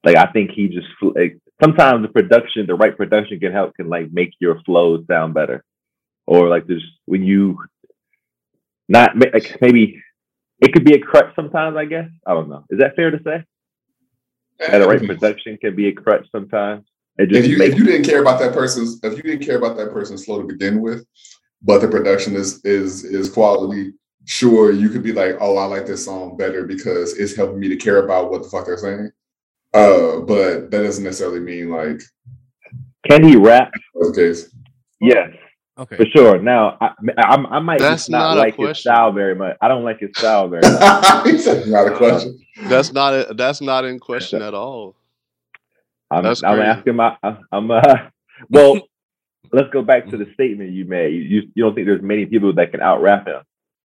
[0.04, 3.90] Like I think he just like, sometimes the production, the right production can help can
[3.90, 5.64] like make your flows sound better,
[6.28, 7.58] or like there's when you
[8.88, 10.02] not like maybe
[10.60, 11.78] it could be a crutch sometimes.
[11.78, 12.66] I guess I don't know.
[12.70, 13.44] Is that fair to say?
[14.60, 16.86] That the right production can be a crutch sometimes.
[17.18, 19.46] It just if you makes if you didn't care about that person's if you didn't
[19.46, 21.06] care about that person's flow to begin with,
[21.62, 23.94] but the production is is is quality,
[24.26, 27.70] sure you could be like, oh, I like this song better because it's helping me
[27.70, 29.12] to care about what the fuck they're saying.
[29.74, 32.02] Uh, but that doesn't necessarily mean like
[33.10, 33.72] can he rap?
[33.94, 34.56] that's case.
[35.00, 35.30] Yes,
[35.78, 35.96] okay.
[35.96, 36.40] for sure.
[36.40, 39.58] Now I I, I might That's just not, not a like his style very much.
[39.62, 41.28] I don't like his style very much.
[41.28, 42.40] He said, not a question.
[42.64, 44.96] That's not a, that's not in question at all.
[46.12, 46.70] I'm, That's I'm crazy.
[46.70, 47.18] asking my
[47.52, 47.82] I'm uh
[48.50, 48.80] well
[49.52, 51.14] let's go back to the statement you made.
[51.14, 53.42] You you, you don't think there's many people that can out rap him?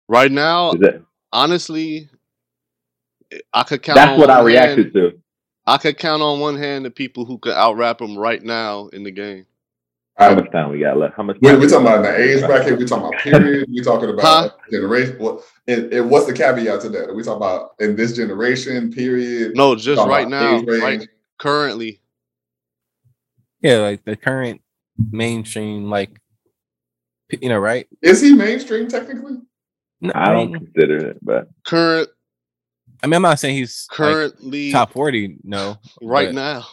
[0.07, 1.01] Right now, Is that,
[1.31, 2.09] honestly,
[3.53, 3.95] I could count.
[3.97, 5.19] that's on what I one reacted hand, to.
[5.67, 8.87] I could count on one hand the people who could out rap him right now
[8.87, 9.45] in the game.
[10.17, 11.15] How much time we got left?
[11.15, 11.37] How much?
[11.41, 12.77] We're, we're talking got about the age bracket.
[12.77, 13.69] We're talking about period.
[13.71, 14.49] We're talking about Huh?
[14.71, 15.15] generation.
[15.19, 17.09] What and, and what's the caveat to that?
[17.09, 19.55] Are we talking about in this generation period?
[19.55, 20.81] No, just right now, age range?
[20.81, 21.07] right
[21.39, 22.01] currently.
[23.61, 24.61] Yeah, like the current
[25.11, 26.21] mainstream, like
[27.31, 27.87] you know, right?
[28.01, 29.37] Is he mainstream technically?
[30.01, 32.09] No, I don't mean, consider it, but Current
[33.03, 35.37] I mean, I'm not saying he's like, currently top forty.
[35.43, 36.65] No, right but- now.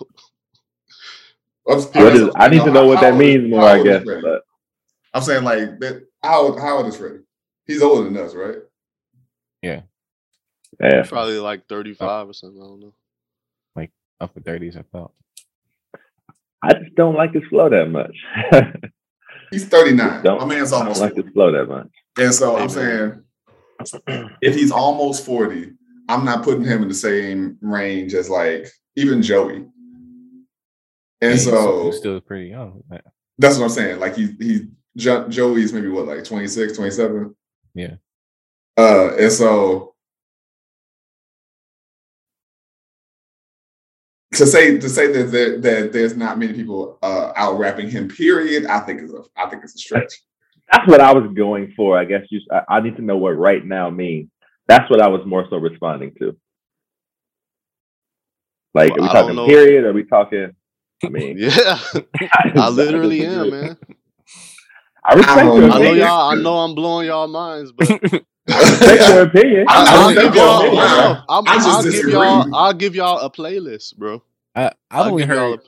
[1.68, 4.04] I'm, What is, I need to know what that how means old- more, I guess.
[4.04, 4.42] But
[5.12, 6.06] I'm saying like that.
[6.22, 7.24] How how old is Freddie?
[7.66, 8.58] He's older than us, right?
[9.62, 9.80] yeah,
[11.08, 12.62] Probably like 35 or something.
[12.62, 12.94] I don't know.
[14.20, 14.76] Upper thirties.
[14.76, 15.12] I thought.
[16.62, 18.16] I just don't like his flow that much.
[19.50, 20.22] He's 39.
[20.24, 21.22] My man's I don't almost like 40.
[21.22, 21.88] his flow that much.
[22.18, 23.22] And so Hey, I'm saying
[24.42, 25.70] if he's almost 40,
[26.08, 29.66] I'm not putting him in the same range as like even Joey.
[31.20, 32.82] And he's- so he's still pretty young.
[32.88, 33.04] but-
[33.38, 34.00] that's what I'm saying.
[34.00, 37.36] Like he he jo- Joey's maybe what like 26, 27.
[37.74, 37.96] Yeah.
[38.78, 39.94] Uh and so
[44.36, 48.08] to say to say that there, that there's not many people uh out rapping him
[48.08, 50.14] period, I think is a I think it's a stretch.
[50.72, 51.98] That's what I was going for.
[51.98, 52.40] I guess you.
[52.52, 54.30] I, I need to know what right now means.
[54.68, 56.36] That's what I was more so responding to.
[58.74, 59.84] Like, Well, are we talking period?
[59.84, 60.52] Are we talking?
[61.06, 61.78] I mean, Yeah,
[62.56, 63.78] I literally am, man.
[65.04, 65.74] I respect I don't your know.
[65.74, 66.30] I know y'all.
[66.30, 67.94] I know I'm blowing y'all minds, but
[68.52, 69.68] I respect your opinion.
[69.68, 70.78] I- I I'll don't give y'all.
[70.78, 71.24] I know.
[71.28, 72.48] I'm, I just I'll give y'all.
[72.52, 74.22] I'll give y'all a playlist, bro.
[74.56, 75.60] I, I've I'll only give y'all heard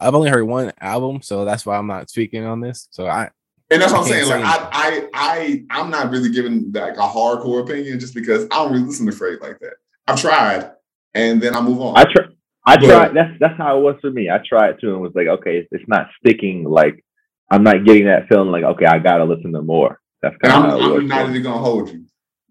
[0.00, 2.88] I've only heard one album, so that's why I'm not speaking on this.
[2.90, 3.30] So I
[3.70, 4.28] And that's what I'm saying.
[4.28, 8.56] Like I, I, I, I'm not really giving like a hardcore opinion just because I
[8.56, 9.74] don't really listen to Fred like that.
[10.06, 10.70] I've tried,
[11.14, 11.96] and then I move on.
[11.96, 12.24] I try.
[12.66, 13.14] I But- tried.
[13.14, 14.28] That's that's how it was for me.
[14.28, 16.64] I tried to and was like, okay, it's, it's not sticking.
[16.64, 17.02] Like,
[17.50, 18.50] I'm not getting that feeling.
[18.50, 20.00] Like, okay, I gotta listen to more.
[20.20, 20.96] That's and kind I'm, of how.
[20.96, 22.04] I'm not for even gonna hold you.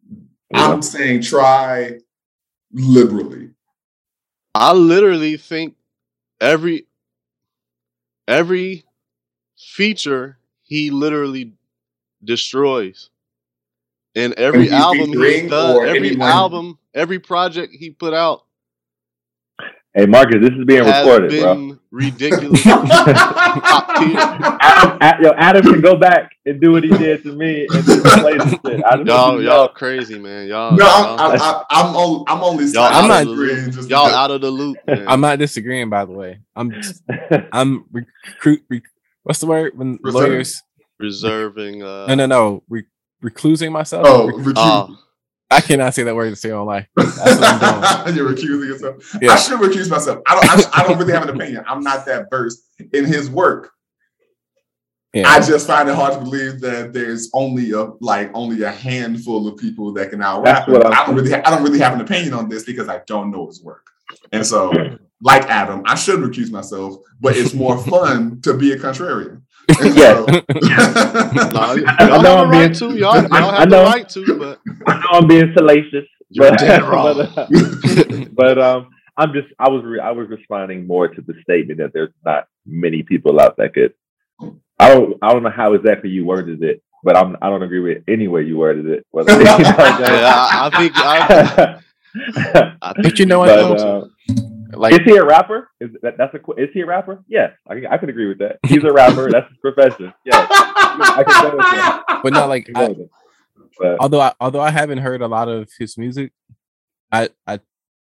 [0.09, 0.17] you
[0.53, 0.73] know?
[0.73, 1.99] I'm saying try
[2.71, 3.49] liberally.
[4.55, 5.75] I literally think
[6.43, 6.85] every
[8.27, 8.83] every
[9.57, 11.53] feature he literally
[12.23, 13.09] destroys.
[14.15, 18.45] And every album done, or every anyone- album, every project he put out
[19.95, 21.77] Hey, Marcus, this is being recorded, bro.
[21.93, 22.63] Been ridiculous.
[22.63, 24.17] Top tier.
[24.19, 28.03] Adam, yo, Adam can go back and do what he did to me and just
[28.03, 28.83] play this shit.
[28.83, 29.67] I just Y'all, you to y'all know.
[29.69, 30.47] crazy, man.
[30.47, 32.65] Y'all, No, y'all, I'm, I'm, I'm, only, I'm only.
[32.65, 34.77] y'all I'm out not agreeing just Y'all out of the loop.
[34.87, 35.05] Man.
[35.07, 35.89] I'm not disagreeing.
[35.89, 37.03] By the way, I'm just,
[37.51, 38.63] I'm recruit.
[38.69, 38.83] Rec,
[39.23, 40.21] what's the word when Reserve.
[40.21, 40.61] lawyers?
[40.99, 41.83] reserving.
[41.83, 42.63] Uh, No, no, no.
[42.69, 42.83] Re,
[43.23, 44.05] reclusing myself.
[44.07, 44.97] Oh, Rec- recuse.
[45.51, 46.87] I cannot say that word to say online.
[46.95, 48.15] That's what I'm doing.
[48.17, 49.15] You're recusing yourself.
[49.21, 49.31] Yeah.
[49.31, 50.21] I should recuse myself.
[50.27, 50.75] I don't.
[50.75, 51.63] I, I don't really have an opinion.
[51.67, 53.71] I'm not that versed in his work.
[55.13, 55.29] Yeah.
[55.29, 59.47] I just find it hard to believe that there's only a like only a handful
[59.47, 60.67] of people that can out rap.
[60.67, 61.33] I'm don't really.
[61.33, 63.85] I don't really have an opinion on this because I don't know his work.
[64.31, 64.71] And so,
[65.21, 69.43] like Adam, I should recuse myself, but it's more fun to be a contrarian.
[69.69, 70.17] And Yes.
[70.17, 70.25] so-
[71.51, 72.97] nah, y'all I know have a I'm right being- to.
[72.99, 76.59] Y'all, y'all I have the right to, but I know I'm being salacious, You're but,
[76.59, 77.15] dead wrong.
[77.15, 81.35] but, uh, but, um, I'm just I was re- I was responding more to the
[81.43, 83.93] statement that there's not many people out there that could.
[84.79, 87.79] I don't I don't know how exactly you worded it, but I'm I don't agree
[87.79, 89.05] with any way you worded it.
[89.11, 90.13] Whether, you know what I'm saying?
[90.19, 93.49] yeah, I, I think I, I think you know what?
[93.49, 94.01] But, though?
[94.01, 94.33] uh,
[94.83, 95.69] like is he a rapper?
[95.79, 97.23] Is that that's a is he a rapper?
[97.27, 98.59] Yes, I can, I can agree with that.
[98.67, 99.31] He's a rapper.
[99.31, 100.13] that's his profession.
[100.25, 103.09] Yes, I can go with but not like I can go I, with it.
[103.79, 106.33] But although I, although I haven't heard a lot of his music,
[107.11, 107.61] I I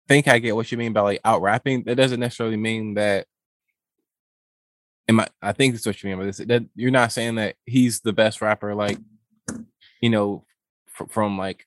[0.10, 1.84] think I get what you mean by like out rapping.
[1.84, 3.28] That doesn't necessarily mean that.
[5.08, 5.28] Am I?
[5.42, 6.38] I think that's what you mean by this.
[6.38, 8.98] That you're not saying that he's the best rapper, like
[10.02, 10.44] you know,
[10.88, 11.67] fr- from like.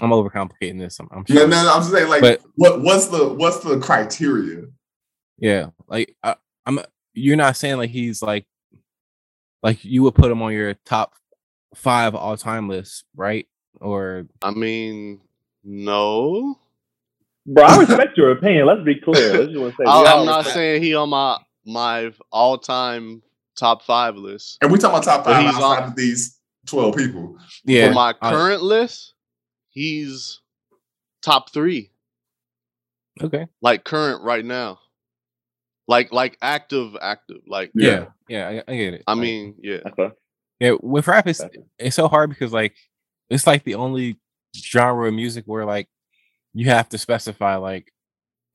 [0.00, 0.98] I'm overcomplicating this.
[1.00, 1.48] I'm, I'm No, sure.
[1.48, 4.64] no, no, I'm just saying, like, But- what what's the what's the criteria?
[5.38, 6.36] Yeah, like I,
[6.66, 6.80] I'm.
[7.14, 8.46] You're not saying like he's like,
[9.62, 11.14] like you would put him on your top
[11.74, 13.46] five all time list, right?
[13.80, 15.20] Or I mean,
[15.64, 16.58] no.
[17.46, 18.66] bro, I respect your opinion.
[18.66, 19.32] Let's be clear.
[19.38, 23.22] Let's just say I, I'm not respect- saying he on my my all time
[23.56, 24.58] top five list.
[24.62, 27.36] And we talking about top five he's outside on- of these twelve people.
[27.64, 29.14] yeah, For my I- current list,
[29.70, 30.40] he's
[31.22, 31.90] top three.
[33.22, 34.78] okay, Like current right now.
[35.86, 37.38] Like like active, active.
[37.46, 39.04] Like yeah, yeah, I, I get it.
[39.06, 39.78] I Like, mean, yeah.
[39.86, 40.10] Okay.
[40.60, 41.42] yeah, with rap, it's
[41.78, 42.74] it's so hard because like
[43.30, 44.18] it's like the only
[44.56, 45.88] genre of music where like
[46.52, 47.90] you have to specify like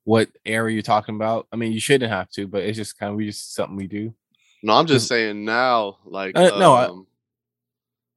[0.04, 1.48] what era you're talking about.
[1.52, 3.88] I mean, you shouldn't have to, but it's just kind of we just something we
[3.88, 4.14] do.
[4.62, 7.08] No, I'm just saying now, like Uh, no,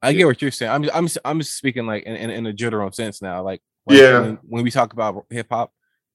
[0.09, 0.71] I- get what you're saying.
[0.73, 3.43] I'm I'm I'm just speaking like in, in, in a general sense now.
[3.43, 4.21] Like, like, Yeah.
[4.21, 5.73] when, when we talk about hip hop,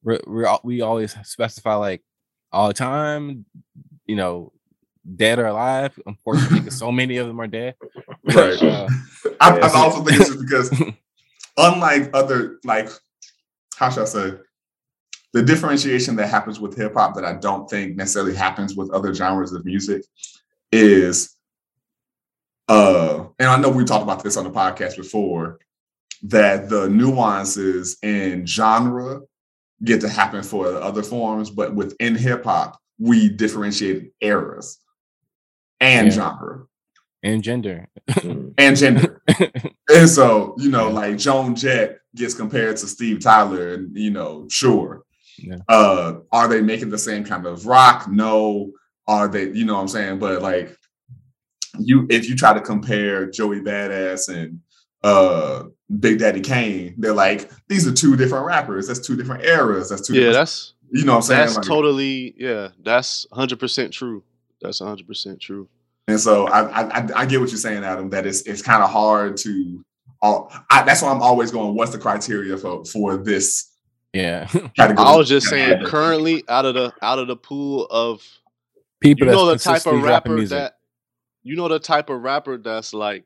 [0.07, 2.01] al- we always specify like
[2.51, 3.45] all the time,
[4.05, 4.51] you know,
[5.15, 5.97] dead or alive.
[6.05, 7.75] Unfortunately, because so many of them are dead.
[8.25, 8.61] Right.
[8.61, 8.87] Uh,
[9.41, 9.65] I, Yeah.
[9.67, 10.71] I also think it's just because
[11.57, 12.89] unlike other like
[13.75, 14.31] how should I say
[15.33, 19.13] the differentiation that happens with hip hop that I don't think necessarily happens with other
[19.13, 20.03] genres of music
[20.71, 21.35] is
[22.71, 25.59] uh and I know we talked about this on the podcast before
[26.23, 29.21] that the nuances in genre
[29.83, 34.77] get to happen for other forms, but within hip hop, we differentiate eras
[35.79, 36.13] and Yeah.
[36.13, 36.65] genre
[37.23, 37.87] and gender.
[38.57, 39.21] And gender.
[39.89, 44.47] and so, you know, like Joan Jett gets compared to Steve Tyler, and you know,
[44.49, 45.03] sure.
[45.37, 45.57] Yeah.
[45.67, 48.07] Uh, are they making the same kind of rock?
[48.07, 48.71] No.
[49.07, 50.19] Are they, you know what I'm saying?
[50.19, 50.75] But like
[51.79, 54.59] you if you try to compare Joey Badass and
[55.03, 55.63] uh
[55.99, 58.87] Big Daddy Kane, they're like, these are two different rappers.
[58.87, 59.89] That's two different eras.
[59.89, 61.39] That's two Yeah, that's you know what I'm saying?
[61.41, 62.69] that's Like, totally yeah.
[62.83, 64.23] That's hundred percent true.
[64.61, 65.67] That's hundred percent true.
[66.07, 68.09] And so I, I I- I get what you're saying, Adam.
[68.09, 69.83] That it's it's kind of hard to.
[70.21, 71.75] all I, that's why I'm always going.
[71.75, 73.71] What's the criteria for for this
[74.13, 74.45] yeah.
[74.75, 75.07] category?
[75.07, 78.21] I was just saying, currently out of the out of the pool of
[78.99, 80.75] People you know the type of rapper that
[81.43, 83.25] you know the type of rapper that's like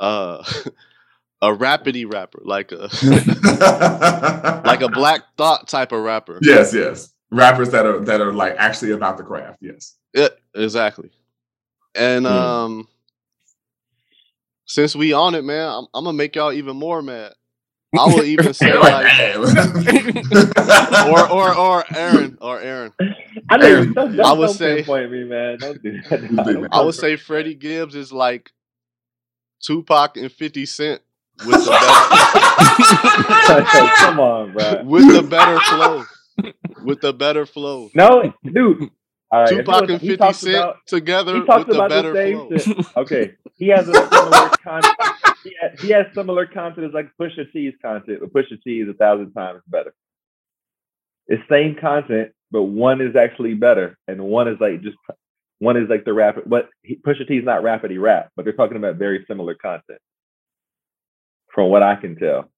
[0.00, 0.44] uh
[1.42, 2.90] a rapidy rapper, like a
[4.64, 6.42] like a black thought type of rapper.
[6.42, 7.12] yes, yes.
[7.30, 9.58] Rappers that are that are like actually about the craft.
[9.60, 9.96] Yes.
[10.14, 11.10] Yeah, exactly.
[11.94, 12.26] And Hmm.
[12.26, 12.88] um
[14.66, 17.34] since we on it, man, I'm, I'm gonna make y'all even more mad.
[17.98, 19.06] I will even say like
[21.06, 22.92] or or or Aaron or Aaron.
[23.50, 23.66] I know.
[23.66, 25.58] Aaron, Don't, I don't, would say- pinpoint me, man.
[25.58, 26.22] Don't do that.
[26.22, 26.68] You big man.
[26.72, 28.50] I would say Freddie Gibbs is like
[29.62, 31.02] Tupac and 50 Cent
[31.46, 31.70] with the
[33.48, 34.82] better, Come on, bro.
[34.84, 36.04] with the better flow.
[36.84, 37.90] With the better flow.
[37.94, 38.90] No, dude.
[39.32, 42.12] All right, Tupac and 50 Cent about- together he talks with the better
[42.48, 42.84] the flow.
[43.02, 44.96] Okay, he has a similar content.
[45.42, 48.88] He, ha- he has similar content as like Pusha T's content, but Pusha T is
[48.88, 49.94] a thousand times better.
[51.26, 54.96] It's same content, but one is actually better, and one is like just
[55.58, 56.36] one is like the rap.
[56.46, 60.00] But he, Pusha T is not rapidy rap, but they're talking about very similar content,
[61.52, 62.48] from what I can tell.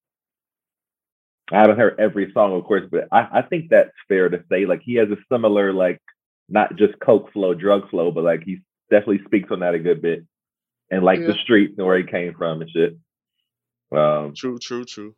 [1.50, 4.66] I haven't heard every song, of course, but I, I think that's fair to say.
[4.66, 5.98] Like he has a similar, like
[6.48, 8.58] not just coke flow, drug flow, but like he
[8.90, 10.24] definitely speaks on that a good bit,
[10.90, 11.42] and like the Yeah.
[11.42, 12.96] streets and where he came from and shit.
[13.90, 15.14] Um, True, true, true.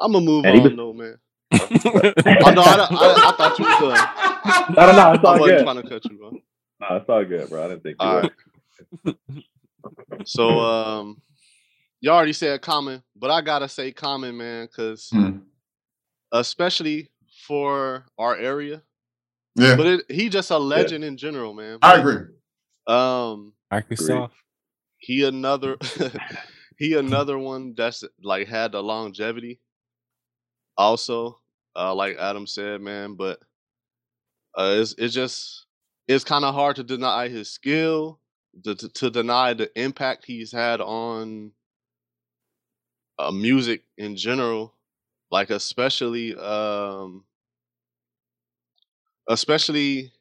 [0.00, 1.18] I'm gonna move And he on was- though, man.
[1.52, 4.74] Oh no, I, don't- I, I thought you was done.
[4.76, 5.62] no, no, no, it's I all wasn't good.
[5.64, 6.32] trying to cut you off.
[6.80, 7.64] No, it's all good, bro.
[7.64, 8.22] I didn't think you All
[9.04, 9.14] were.
[10.26, 11.20] So um
[12.00, 15.38] you already said common, but I gotta say common, man, because Hmm.
[16.32, 17.10] especially
[17.46, 18.82] for our area.
[19.56, 21.78] Yeah, But it, he just a legend in general, man.
[21.82, 22.26] I agree.
[22.86, 24.30] Um Microsoft.
[24.98, 25.76] he another
[26.78, 29.60] he another one that's like had the longevity
[30.76, 31.38] also
[31.76, 33.40] uh like adam said man but
[34.56, 35.66] uh it's, it's just
[36.08, 38.20] it's kind of hard to deny his skill
[38.64, 41.50] to, to, to deny the impact he's had on
[43.18, 44.74] uh, music in general
[45.30, 47.24] like especially um
[49.28, 50.12] especially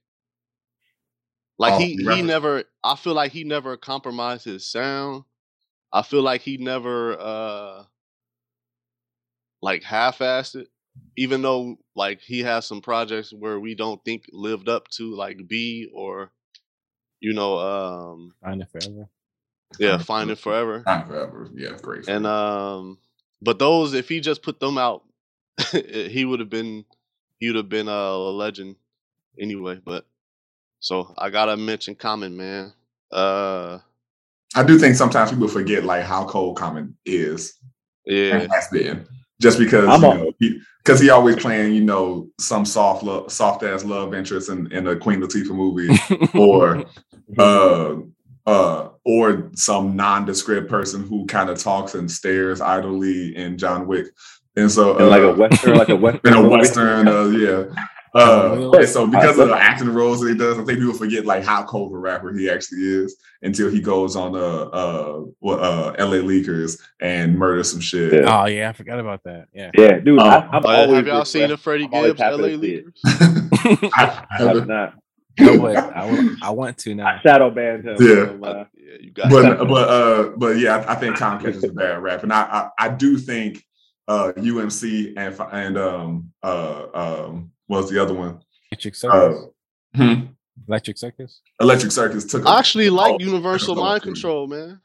[1.57, 5.23] like Oh, he he never i feel like he never compromised his sound
[5.91, 7.83] i feel like he never uh
[9.61, 10.67] like half-assed it
[11.17, 15.47] even though like he has some projects where we don't think lived up to like
[15.47, 16.31] Be or
[17.19, 19.09] you know um Finding Forever.
[19.79, 21.49] yeah find it forever Not forever.
[21.55, 22.07] Yeah, great.
[22.07, 22.97] and um
[23.41, 25.03] but those if he just put them out
[25.71, 26.85] he would have been
[27.39, 28.75] he would have been a legend
[29.39, 30.05] anyway but
[30.79, 32.73] so i gotta mention common man
[33.11, 33.79] uh
[34.55, 37.55] I do think sometimes people forget like how cold Common is
[38.05, 38.37] yeah.
[38.37, 39.07] and has been,
[39.41, 40.31] just because I'm you a- know
[40.83, 44.87] because he, always playing you know some soft love, soft ass love interest in, in
[44.87, 45.89] a Queen Latifah movie
[46.37, 46.85] or
[47.39, 47.95] uh
[48.45, 54.07] uh or some nondescript person who kind of talks and stares idly in John Wick,
[54.55, 57.63] and so And like uh, a western, like a western, in a western, uh, yeah.
[58.15, 58.87] Uh, Right.
[58.87, 61.63] so because of the acting roles that he does, I think people forget like how
[61.63, 66.17] cold of a rapper he actually is until he goes on uh uh uh LA
[66.17, 68.13] Leakers and murders some shit.
[68.13, 68.41] Yeah.
[68.43, 69.47] Oh yeah, I forgot about that.
[69.53, 69.71] Yeah.
[69.75, 70.19] Yeah, dude.
[70.19, 70.23] Oh.
[70.23, 71.63] I, I'm Uh, always have y'all seen the refreshed.
[71.63, 72.85] Freddie Gibbs LA to see it.
[73.03, 73.89] Leakers?
[73.93, 74.71] I, I I have haven't-
[75.39, 77.19] I, would, I, would, I want to I now.
[77.23, 77.97] shadow banned him.
[77.99, 78.25] Yeah.
[78.27, 79.67] from, uh, yeah, you got but it.
[79.67, 82.85] but uh but yeah, I, I think Comcast is a bad rap, and I I,
[82.85, 83.63] I do think
[84.07, 88.41] uh UMC and and um uh um what's the other one?
[88.71, 89.45] Electric Uh, Circus.
[89.95, 90.13] hmm,
[90.67, 91.41] Electric Circus.
[91.59, 92.45] Electric Circus took.
[92.45, 94.03] a- I actually like Universal Mind.
[94.03, 94.79] Control, man.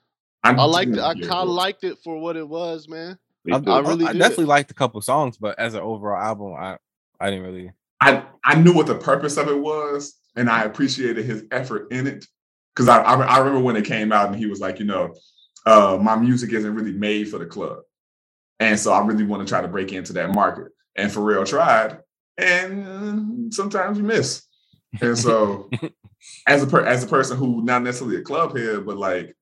[0.45, 1.01] I liked it.
[1.01, 3.18] I kind of liked it for what it was, man.
[3.45, 3.57] Me I.
[3.59, 4.18] I, really I did.
[4.18, 6.79] definitely liked a couple songs, but as an overall album, I
[7.20, 7.72] I didn't really.
[8.01, 12.07] I I knew what the purpose of it was, and I appreciated his effort in
[12.07, 12.26] it.
[12.74, 15.14] Because I, I I remember when it came out, and he was like, you know,
[15.66, 17.81] uh, my music isn't really made for the club,
[18.61, 20.68] and so I really want to try to break into that market.
[20.95, 21.99] And Pharrell tried,
[22.39, 24.45] and sometimes you miss.
[25.01, 25.68] And so,
[26.47, 29.36] as a per, as a person who not necessarily a club head, but like,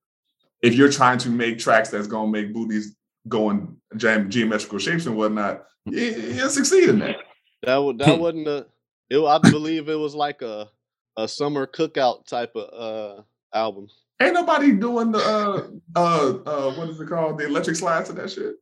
[0.63, 2.97] if you're trying to make tracks that's gonna make booties
[3.29, 7.17] go in geom- geometrical shapes and whatnot, you, you'll succeed in that.
[7.63, 8.67] That wa- that wasn't a.
[9.09, 10.69] It, I believe it was like a
[11.17, 13.23] a summer cookout type of uh
[13.57, 13.89] album.
[14.21, 17.39] Ain't nobody doing the uh uh uh what is it called?
[17.39, 18.57] The electric slide to that shit.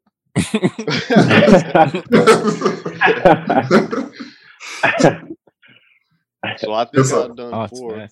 [6.58, 7.12] So I think Yes.
[7.12, 8.08] I've done Oh, four.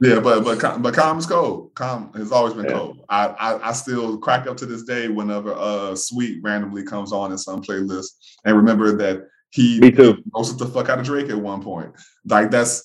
[0.00, 1.74] yeah, but but but calm is cold.
[1.74, 2.72] Calm has always been Yeah.
[2.72, 3.04] cold.
[3.08, 7.32] I, I I still crack up to this day whenever uh Sweet randomly comes on
[7.32, 8.08] in some playlist
[8.44, 10.22] and remember that he Me too.
[10.34, 11.92] roasted the fuck out of Drake at one point.
[12.26, 12.84] Like that's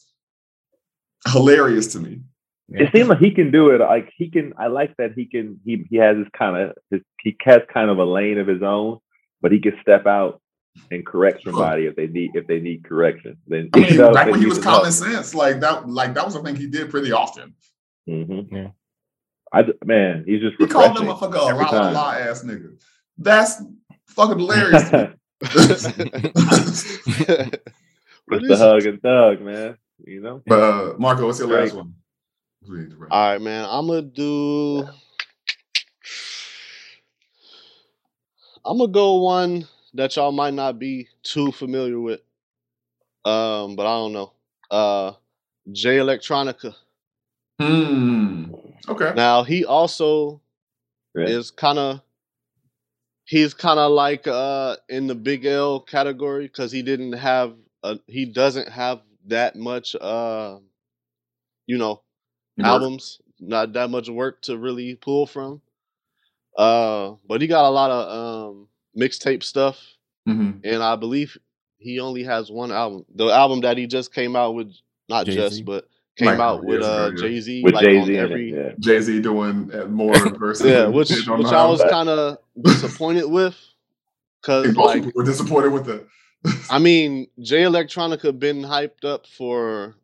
[1.27, 2.21] hilarious to me.
[2.73, 3.79] It seems like he can do it.
[3.79, 4.53] Like he can.
[4.57, 5.59] I like that he can.
[5.63, 6.73] He he has this kind of.
[6.89, 8.99] His, he has kind of a lane of his own,
[9.41, 10.41] but he can step out
[10.91, 13.37] and correct somebody if they need if they need correction.
[13.47, 14.77] Then I mean, knows back when he was his help.
[14.79, 17.53] common sense, like that, like that was a thing he did pretty often.
[18.09, 18.55] Mm-hmm.
[18.55, 18.67] Yeah.
[19.51, 22.43] I d- man, he's just He called him refreshing a fucking every la la ass
[22.43, 22.75] nigga.
[23.17, 23.61] That's
[24.07, 24.89] fucking hilarious.
[24.89, 25.13] to
[28.31, 29.77] It's the hug and thug, man.
[30.05, 30.41] You know.
[30.45, 31.83] but uh, Marco, what's your last one?
[31.83, 31.97] We need to wrap.
[33.11, 33.65] All right, man.
[33.69, 34.87] I'm gonna do.
[38.65, 42.21] I'm gonna go one that y'all might not be too familiar with.
[43.25, 44.33] Um, but I don't know.
[44.71, 45.13] Uh,
[45.71, 46.75] Jay Electronica.
[47.61, 48.45] Hmm.
[48.89, 49.13] Okay.
[49.15, 50.41] Now he also
[51.15, 51.29] Right.
[51.29, 52.01] is kind of
[53.25, 57.99] he's kind of like uh in the big L category because he didn't have a,
[58.07, 60.57] he doesn't have that much uh
[61.67, 62.02] you know
[62.61, 65.61] albums not that much work to really pull from
[66.57, 69.79] uh but he got a lot of um mixtape stuff
[70.25, 71.37] hmm and i believe
[71.77, 74.71] he only has one album the album that he just came out with
[75.09, 75.37] not Jay-Z?
[75.37, 78.53] just but came Like, out with years uh jay-z With like Jay Z, every.
[78.55, 78.71] Yeah.
[78.79, 80.67] Jay Z doing uh, more verses.
[80.67, 83.57] yeah which shit which i was kind of disappointed with
[84.41, 86.05] because think most like people were disappointed with the.
[86.69, 89.95] I mean, Jay Electronica been hyped up for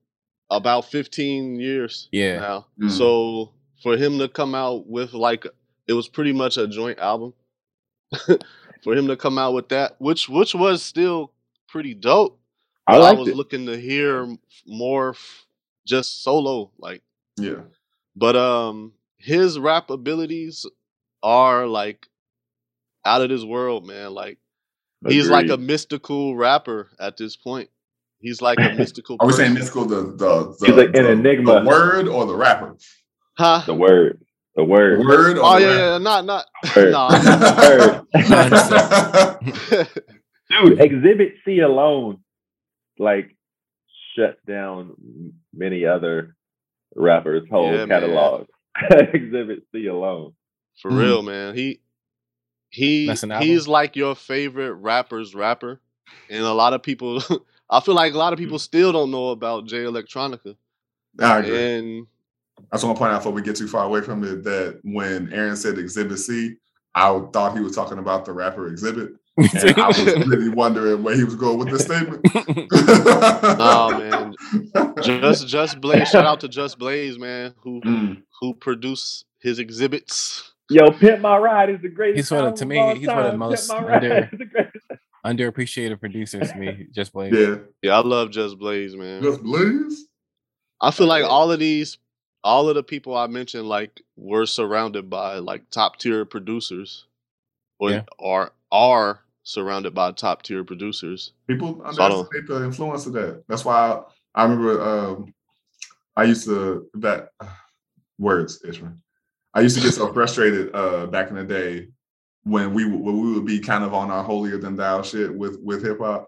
[0.50, 2.40] about 15 years Yeah.
[2.40, 2.68] now.
[2.82, 2.92] Mm.
[2.92, 3.52] So
[3.84, 5.46] for him to come out with like
[5.88, 7.34] it was pretty much a joint album.
[8.84, 11.32] for him to come out with that, which which was still
[11.68, 12.40] pretty dope.
[12.88, 13.36] I but I was it.
[13.36, 14.28] looking to hear
[14.66, 15.46] more f-
[15.86, 17.04] just solo like
[17.38, 17.62] yeah.
[18.16, 20.66] but um his rap abilities
[21.22, 22.08] are like
[23.06, 24.14] out of this world, man.
[24.14, 24.38] Like
[25.08, 27.70] he's like a mystical rapper at this point.
[28.22, 29.18] He's like a mystical.
[29.20, 31.62] Are we saying mystical the the, the He's like an enigma.
[31.62, 32.76] the word or the rapper?
[33.38, 33.64] Huh?
[33.66, 34.20] the word.
[34.56, 35.00] The The word.
[35.00, 35.92] word or Oh the yeah, rapper?
[35.92, 36.46] yeah, not not.
[36.76, 36.92] Word.
[36.92, 37.10] nah.
[37.62, 38.06] Word.
[40.50, 42.20] Dude, Exhibit C alone,
[42.98, 43.36] like,
[44.18, 44.96] shut down
[45.54, 46.36] many other
[46.96, 48.48] rappers' whole Yeah, catalog.
[48.92, 50.34] Exhibit C alone.
[50.82, 51.00] For Mhm.
[51.00, 51.56] real, man.
[51.56, 51.80] He
[52.72, 53.48] he That's an album?
[53.48, 55.80] he's like your favorite rapper's rapper,
[56.30, 57.22] and a lot of people.
[57.70, 60.56] I feel like a lot of people still don't know about Jay Electronica,
[61.20, 61.76] I agree.
[61.78, 62.08] and
[62.72, 64.80] I just want to point out before we get too far away from it that
[64.84, 66.56] when Aaron said Exhibit C,
[66.96, 71.16] I thought he was talking about the rapper Xzibit, and I was really wondering where
[71.16, 72.26] he was going with this statement.
[73.58, 74.34] Nah, man.
[75.04, 76.10] just just Blaze.
[76.10, 78.24] Shout out to Just Blaze, man, who Mm.
[78.42, 80.54] who produced his exhibits.
[80.72, 82.18] Yo, Pimp My Ride is the greatest.
[82.18, 84.40] He's one of- to me, all he's one of the most Pimp My Ride is
[84.40, 84.69] the greatest.
[85.26, 86.88] Underappreciated producers to me.
[86.92, 87.34] Just Blaze.
[87.36, 89.22] Yeah, Yeah, I love Just Blaze, man.
[89.22, 90.06] just Blaze.
[90.82, 91.98] I feel like all of these,
[92.44, 97.06] all of the people I mentioned, like were surrounded by like top tier producers,
[97.80, 98.04] or Yeah.
[98.20, 101.34] are are surrounded by top tier producers.
[101.48, 103.44] People So I don't- underestimate the influence of that.
[103.50, 104.02] That's why I,
[104.36, 105.34] I remember um,
[106.16, 107.30] I used to that
[108.20, 108.94] words, Ishmael.
[109.54, 111.88] I used to get so frustrated uh, back in the day
[112.50, 115.60] when we when we would be kind of on our holier than thou shit with
[115.62, 116.28] with hip hop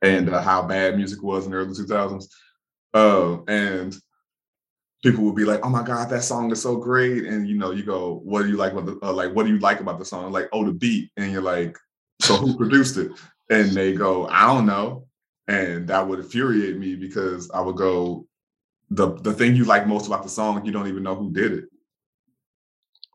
[0.00, 2.28] and uh, how bad music was in the early two thousands,
[2.94, 3.96] uh, and
[5.02, 7.70] people would be like, "Oh my god, that song is so great!" And you know,
[7.70, 9.34] you go, "What do you like about the uh, like?
[9.34, 11.76] What do you like about the song?" Like, "Oh, the beat," and you're like,
[12.20, 13.12] "So who produced it?"
[13.50, 15.06] And they go, "I don't know,"
[15.46, 18.26] and that would infuriate me because I would go,
[18.90, 21.52] "the the thing you like most about the song, you don't even know who did
[21.52, 21.64] it."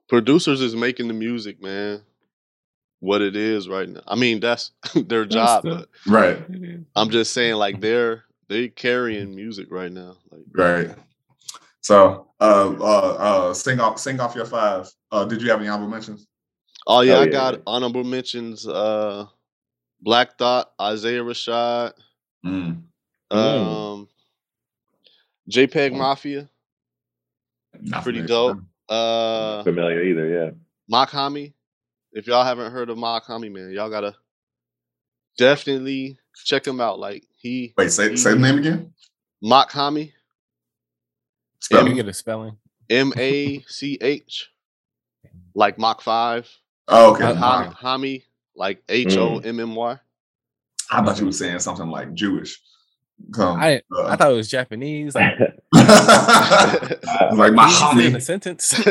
[0.07, 2.01] Producers is making the music, man.
[2.99, 4.01] What it is right now.
[4.07, 6.43] I mean, that's their job, the- but Right,
[6.95, 10.15] I'm just saying, like they're they carrying music right now.
[10.31, 10.95] Like right.
[11.81, 14.89] So, uh, uh, uh, sing off, sing off your five.
[15.11, 16.25] Uh, did you have any honorable mentions?
[16.87, 17.59] Oh yeah, Oh, I yeah, got yeah.
[17.67, 18.67] honorable mentions.
[18.67, 19.25] Uh,
[20.01, 21.93] Black Thought, Isaiah Rashad,
[22.45, 22.81] Mm.
[23.31, 23.35] Mm.
[23.35, 24.07] um,
[25.49, 26.49] JPEG Mafia,
[27.81, 28.27] Not Pretty familiar.
[28.53, 28.59] dope.
[28.89, 30.49] Uh, Familiar either, yeah.
[30.89, 31.53] Mach-Hommy.
[32.13, 34.15] If y'all haven't heard of Mach-Hommy, man, y'all gotta
[35.37, 36.99] definitely check him out.
[36.99, 38.93] Like he Wait, say say the name again.
[39.41, 40.13] Mach-Hommy,
[41.59, 41.89] Spell Can it.
[41.91, 42.57] we get a spelling?
[42.89, 44.49] M A C H,
[45.53, 46.49] like Mach Five,
[46.87, 47.31] Oh, okay.
[47.31, 47.75] And Mach.
[47.75, 48.23] Hami, Hami,
[48.55, 49.99] like H O M M Y.
[50.89, 52.61] I thought you were saying something like Jewish.
[53.33, 55.15] Come, I uh, I thought it was Japanese.
[55.15, 55.37] Like,
[55.73, 58.73] like my Japanese in a sentence.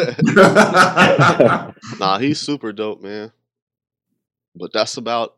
[1.99, 3.33] Nah, he's super dope, man.
[4.55, 5.37] But that's about.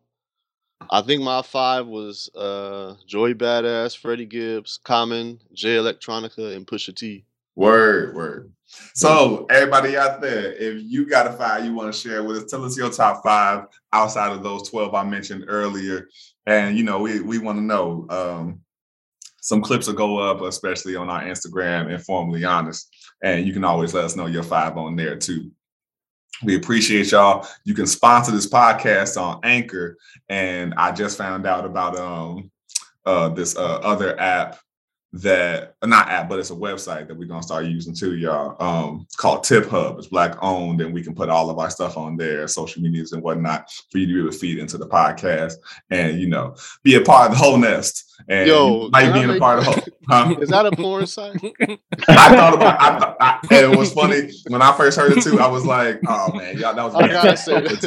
[0.90, 6.94] I think my five was uh Joey Badass, Freddie Gibbs, Common, Jay Electronica, and Pusha
[6.94, 7.24] T.
[7.56, 8.52] Word, word.
[8.94, 12.50] So, everybody out there, if you got a five you want to share with us,
[12.50, 16.08] tell us your top five outside of those 12 I mentioned earlier.
[16.46, 18.06] And, you know, we, we want to know.
[18.10, 18.60] Um,
[19.40, 22.94] some clips will go up, especially on our Instagram, informally honest.
[23.22, 25.50] And you can always let us know your five on there too.
[26.44, 27.46] We appreciate y'all.
[27.64, 29.96] You can sponsor this podcast on Anchor.
[30.28, 32.50] And I just found out about um
[33.04, 34.58] uh this uh, other app
[35.12, 38.56] that not app, but it's a website that we're gonna start using too, y'all.
[38.62, 39.98] Um, called Tip Hub.
[39.98, 43.12] It's black owned, and we can put all of our stuff on there, social medias
[43.12, 45.54] and whatnot, for you to be able to feed into the podcast
[45.90, 48.07] and you know be a part of the whole nest.
[48.26, 49.82] And Yo, you might can be in a make- part of the whole.
[50.08, 50.34] Huh?
[50.40, 51.36] Is that a porn site?
[52.08, 52.80] I thought about.
[52.80, 55.38] I, thought- I, and it was funny when I first heard it too.
[55.38, 57.80] I was like, "Oh man, y'all, that was I gotta say the that.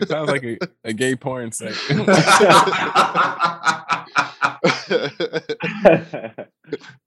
[0.00, 1.74] tip Sounds like a, a gay porn site.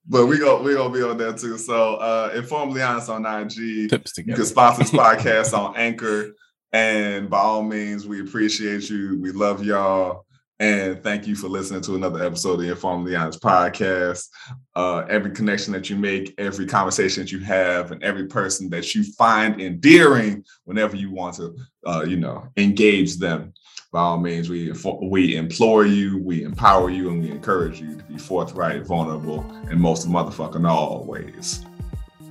[0.07, 1.57] but we go we gonna be on there too.
[1.57, 3.89] So uh informally honest on IG.
[3.89, 6.31] Tips You can sponsor this podcast on Anchor.
[6.71, 9.17] And by all means, we appreciate you.
[9.21, 10.25] We love y'all.
[10.59, 14.29] And thank you for listening to another episode of the Informally Honest podcast.
[14.73, 18.95] Uh, every connection that you make, every conversation that you have, and every person that
[18.95, 23.53] you find endearing whenever you want to, uh, you know, engage them.
[23.91, 28.03] By all means, we we implore you, we empower you, and we encourage you to
[28.03, 31.65] be forthright, vulnerable, and most motherfucking always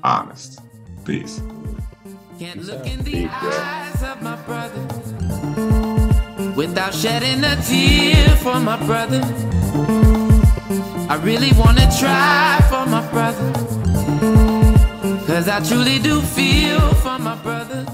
[0.02, 0.60] honest.
[1.04, 1.42] Peace.
[2.38, 5.23] Can't look in the eyes of my brother
[6.56, 9.20] without shedding a tear for my brother.
[11.08, 13.52] I really wanna try for my brother.
[15.26, 17.84] Cause I truly do feel for my brother.